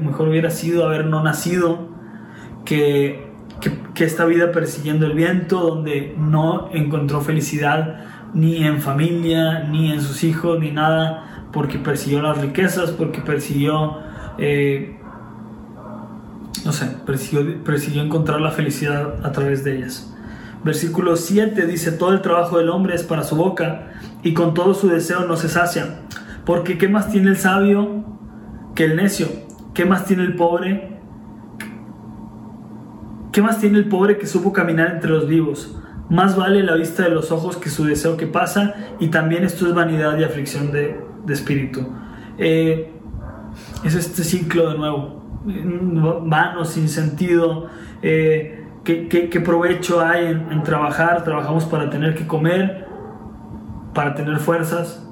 [0.02, 1.90] mejor hubiera sido haber no nacido
[2.66, 3.28] que,
[3.94, 10.02] que, esta vida persiguiendo el viento, donde no encontró felicidad ni en familia, ni en
[10.02, 13.98] sus hijos, ni nada, porque persiguió las riquezas, porque persiguió
[14.38, 14.98] eh,
[16.66, 20.14] no sé, persiguió, encontrar la felicidad a través de ellas.
[20.64, 24.74] Versículo 7 dice, todo el trabajo del hombre es para su boca y con todo
[24.74, 26.01] su deseo no se sacia.
[26.45, 28.05] Porque ¿qué más tiene el sabio
[28.76, 29.28] que el necio?
[29.74, 30.99] ¿Qué más tiene el pobre?
[33.32, 35.76] ¿Qué más tiene el pobre que supo caminar entre los vivos?
[36.09, 39.68] Más vale la vista de los ojos que su deseo que pasa y también esto
[39.68, 40.99] es vanidad y aflicción de,
[41.30, 41.88] espíritu.
[42.38, 42.91] Eh,
[43.84, 47.68] es este ciclo de nuevo vano, sin sentido,
[48.02, 51.24] eh, ¿Qué, qué, provecho hay en, en, trabajar?
[51.24, 52.88] Trabajamos para tener que comer,
[53.94, 55.08] para tener fuerzas,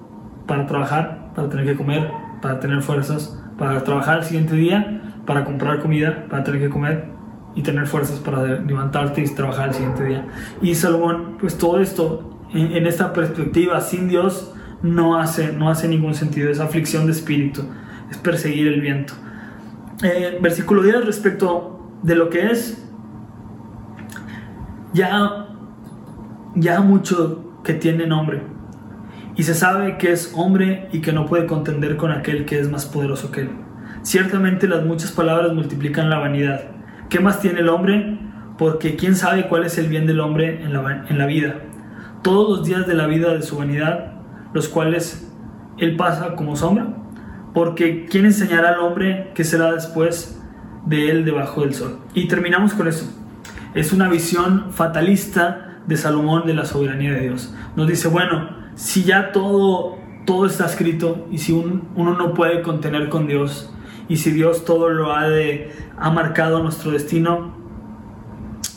[0.47, 2.09] para trabajar, para tener que comer,
[2.41, 7.09] para tener fuerzas, para trabajar el siguiente día, para comprar comida, para tener que comer
[7.53, 10.25] y tener fuerzas para levantarte y trabajar el siguiente día.
[10.63, 14.51] Y Salomón, pues todo esto en, en esta perspectiva sin Dios
[14.81, 17.61] no hace, no hace ningún sentido, es aflicción de espíritu,
[18.09, 19.13] es perseguir el viento.
[20.01, 22.85] Eh, versículo 10 respecto de lo que es,
[24.93, 25.47] ya,
[26.55, 28.41] ya mucho que tiene nombre,
[29.35, 32.69] y se sabe que es hombre y que no puede contender con aquel que es
[32.69, 33.49] más poderoso que él.
[34.01, 36.61] Ciertamente las muchas palabras multiplican la vanidad.
[37.09, 38.19] ¿Qué más tiene el hombre?
[38.57, 41.55] Porque quién sabe cuál es el bien del hombre en la, en la vida.
[42.21, 44.13] Todos los días de la vida de su vanidad,
[44.53, 45.29] los cuales
[45.77, 46.87] él pasa como sombra,
[47.59, 50.41] porque ¿quién enseñará al hombre qué será después
[50.85, 51.99] de él debajo del sol?
[52.13, 53.05] Y terminamos con eso.
[53.73, 57.53] Es una visión fatalista de Salomón de la soberanía de Dios.
[57.75, 63.09] Nos dice, bueno, si ya todo, todo está escrito y si uno no puede contener
[63.09, 63.75] con Dios
[64.07, 65.25] y si Dios todo lo ha,
[65.97, 67.57] ha marcado nuestro destino,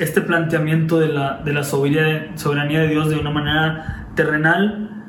[0.00, 5.04] este planteamiento de la, de la soberanía de Dios de una manera terrenal,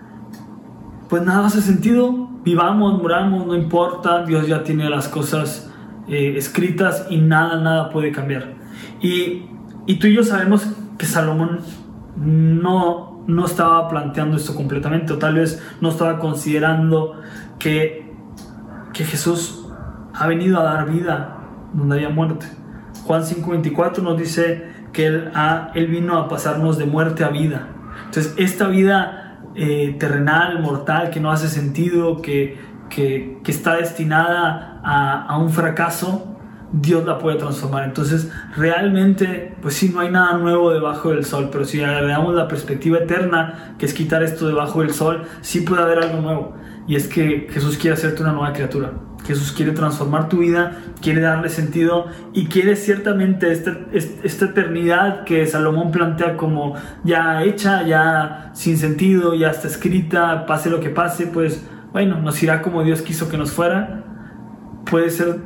[1.10, 5.72] pues nada hace sentido vivamos, moramos, no importa, Dios ya tiene las cosas
[6.08, 8.54] eh, escritas y nada, nada puede cambiar.
[9.02, 9.46] Y,
[9.86, 10.68] y, tú y yo sabemos
[10.98, 11.60] que Salomón
[12.16, 17.22] no, no estaba planteando esto completamente, o tal vez no estaba considerando
[17.60, 18.12] que,
[18.94, 19.66] que Jesús
[20.14, 21.38] ha venido a dar vida
[21.74, 22.46] donde había muerte.
[23.06, 27.68] Juan 5:24 nos dice que él, ha, él vino a pasarnos de muerte a vida.
[28.06, 29.23] Entonces, esta vida
[29.56, 32.58] eh, terrenal, mortal, que no hace sentido, que,
[32.90, 36.38] que, está destinada a, a, un fracaso,
[36.72, 37.84] Dios la puede transformar.
[37.84, 42.48] Entonces, realmente, pues sí, no hay nada nuevo debajo del sol, pero si le la
[42.48, 46.56] perspectiva eterna, que es quitar esto debajo del sol, sí puede haber algo nuevo.
[46.88, 48.92] Y es que Jesús quiere hacerte una nueva criatura.
[49.26, 55.46] Jesús quiere transformar tu vida, quiere darle sentido y quiere ciertamente esta, esta eternidad que
[55.46, 56.76] Salomón plantea como
[57.06, 62.42] ya hecha, ya sin sentido, ya está escrita, pase lo que pase, pues bueno, nos
[62.44, 64.04] irá como Dios quiso que nos fuera.
[64.90, 65.40] Puede ser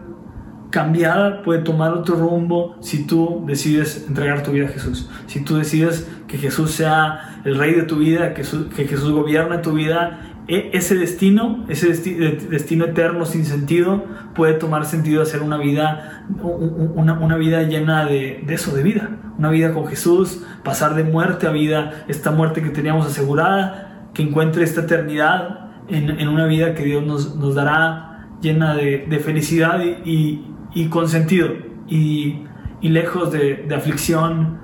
[0.71, 5.09] cambiada, puede tomar otro rumbo si tú decides entregar tu vida a Jesús.
[5.27, 8.43] Si tú decides que Jesús sea el rey de tu vida, que,
[8.75, 15.21] que Jesús gobierne tu vida ese destino, ese destino eterno sin sentido, puede tomar sentido
[15.21, 19.17] hacer una vida, una, vida llena de, eso, de vida.
[19.37, 24.23] Una vida con Jesús, pasar de muerte a vida, esta muerte que teníamos asegurada, que
[24.23, 31.09] encuentre esta eternidad en, una vida que Dios nos, dará llena de, felicidad y, con
[31.09, 31.49] sentido
[31.89, 32.43] y,
[32.81, 34.59] lejos de, de aflicción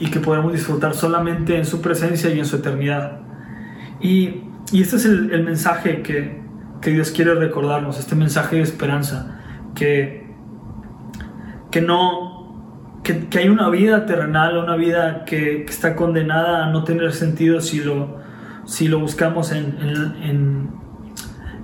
[0.00, 3.20] y que podemos disfrutar solamente en su presencia y en su eternidad.
[4.00, 6.42] Y y este es el, mensaje que,
[6.90, 9.40] Dios quiere recordarnos, este mensaje de esperanza,
[9.74, 10.26] que,
[11.70, 17.12] que no, que, hay una vida terrenal, una vida que, está condenada a no tener
[17.12, 18.18] sentido si lo,
[18.66, 19.78] si lo buscamos en,
[20.22, 20.70] en,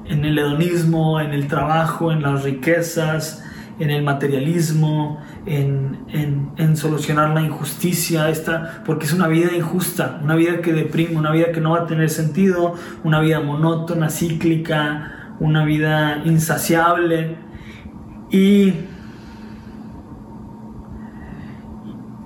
[0.06, 3.44] en el hedonismo, en el trabajo, en las riquezas,
[3.80, 6.04] en el materialismo, en,
[6.56, 11.32] en, solucionar la injusticia, esta, porque es una vida injusta, una vida que deprime, una
[11.32, 12.74] vida que no va a tener sentido,
[13.04, 17.36] una vida monótona, cíclica, una vida insaciable.
[18.30, 18.74] Y,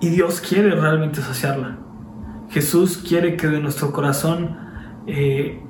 [0.01, 1.79] y Dios quiere realmente saciarla.
[2.51, 4.57] Jesús quiere que de nuestro corazón
[5.07, 5.61] eh,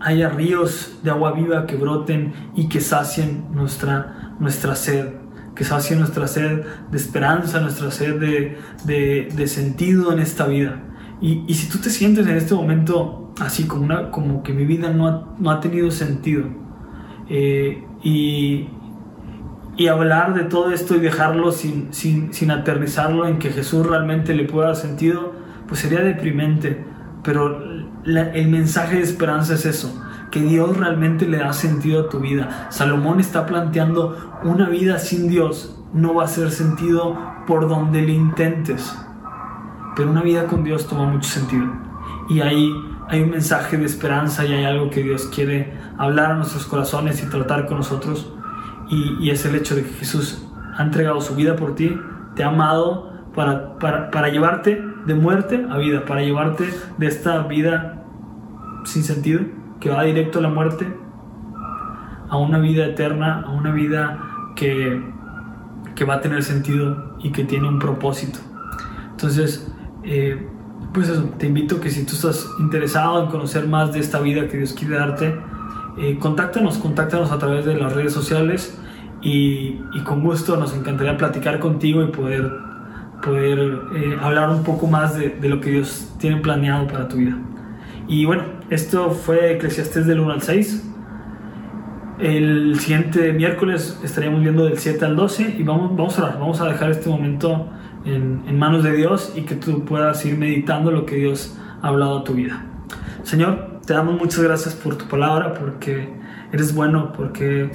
[0.00, 5.06] haya ríos de agua viva que broten y que sacien nuestra nuestra sed,
[5.54, 8.16] que sacie nuestra sed de esperanza, nuestra sed
[8.84, 10.82] de, sentido en esta vida.
[11.20, 14.90] Y, si tú te sientes en este momento así, como, una, como que mi vida
[14.90, 16.44] no ha, no ha tenido sentido,
[17.28, 18.66] eh, y,
[19.76, 24.34] y, hablar de todo esto y dejarlo sin, sin, sin aterrizarlo en que Jesús realmente
[24.34, 25.32] le pueda dar sentido,
[25.68, 26.84] pues sería deprimente.
[27.22, 27.62] Pero
[28.04, 30.02] el mensaje de esperanza es eso,
[30.32, 32.66] que Dios realmente le da sentido a tu vida.
[32.70, 38.12] Salomón está planteando una vida sin Dios no va a hacer sentido por donde le
[38.12, 38.98] intentes,
[39.94, 41.66] pero una vida con Dios toma mucho sentido.
[42.30, 42.72] Y ahí
[43.08, 47.22] hay un mensaje de esperanza y hay algo que Dios quiere hablar a nuestros corazones
[47.22, 48.32] y tratar con nosotros.
[48.88, 51.98] Y, es el hecho de que Jesús ha entregado su vida por ti,
[52.34, 58.04] te ha amado para, para llevarte de muerte a vida, para llevarte de esta vida
[58.84, 59.42] sin sentido
[59.82, 60.86] que va directo a la muerte,
[62.28, 64.22] a una vida eterna, a una vida
[64.54, 65.02] que,
[65.96, 68.38] que va a tener sentido y que tiene un propósito.
[69.10, 69.68] Entonces,
[70.04, 70.46] eh,
[70.94, 74.46] pues eso, te invito que si tú estás interesado en conocer más de esta vida
[74.46, 75.36] que Dios quiere darte,
[75.98, 78.78] eh, contáctanos, contáctanos a través de las redes sociales
[79.20, 82.52] y, con gusto nos encantaría platicar contigo y poder,
[83.20, 87.16] poder eh, hablar un poco más de, de, lo que Dios tiene planeado para tu
[87.16, 87.36] vida.
[88.08, 90.88] Y bueno, esto fue Eclesiastes del 1 al 6.
[92.18, 96.68] El siguiente miércoles estaríamos viendo del 7 al 12 y vamos, vamos a vamos a
[96.68, 97.68] dejar este momento
[98.04, 101.88] en, en manos de Dios y que tú puedas ir meditando lo que Dios ha
[101.88, 102.64] hablado a tu vida.
[103.22, 106.08] Señor, te damos muchas gracias por tu palabra, porque
[106.52, 107.70] eres bueno, porque,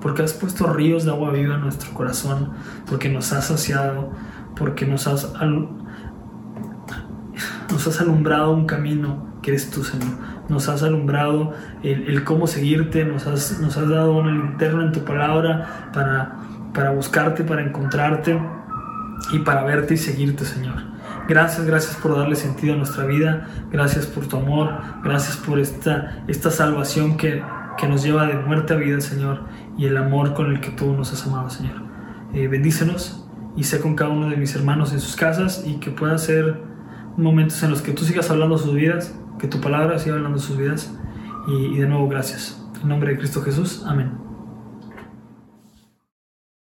[0.00, 2.50] porque has puesto ríos de agua viva en nuestro corazón,
[2.88, 4.10] porque nos has saciado,
[4.56, 5.32] porque nos has,
[7.72, 10.10] nos has alumbrado un camino que eres tú, Señor.
[10.48, 11.52] Nos has alumbrado
[11.82, 16.36] el, cómo seguirte, nos has, nos has dado una linterna en tu palabra para,
[16.74, 18.38] para buscarte, para encontrarte
[19.32, 20.92] y para verte y seguirte, Señor.
[21.28, 23.48] Gracias, gracias por darle sentido a nuestra vida.
[23.70, 24.70] Gracias por tu amor.
[25.02, 27.42] Gracias por esta, esta salvación que,
[27.78, 29.44] que nos lleva de muerte a vida, Señor.
[29.78, 31.82] Y el amor con el que tú nos has amado, Señor.
[32.34, 35.90] Eh, bendícenos y sé con cada uno de mis hermanos en sus casas y que
[35.90, 36.71] pueda ser
[37.16, 40.56] momentos en los que tú sigas hablando sus vidas, que tu palabra siga hablando sus
[40.56, 40.94] vidas.
[41.48, 42.62] Y, y de nuevo, gracias.
[42.80, 43.84] En nombre de Cristo Jesús.
[43.86, 44.21] Amén.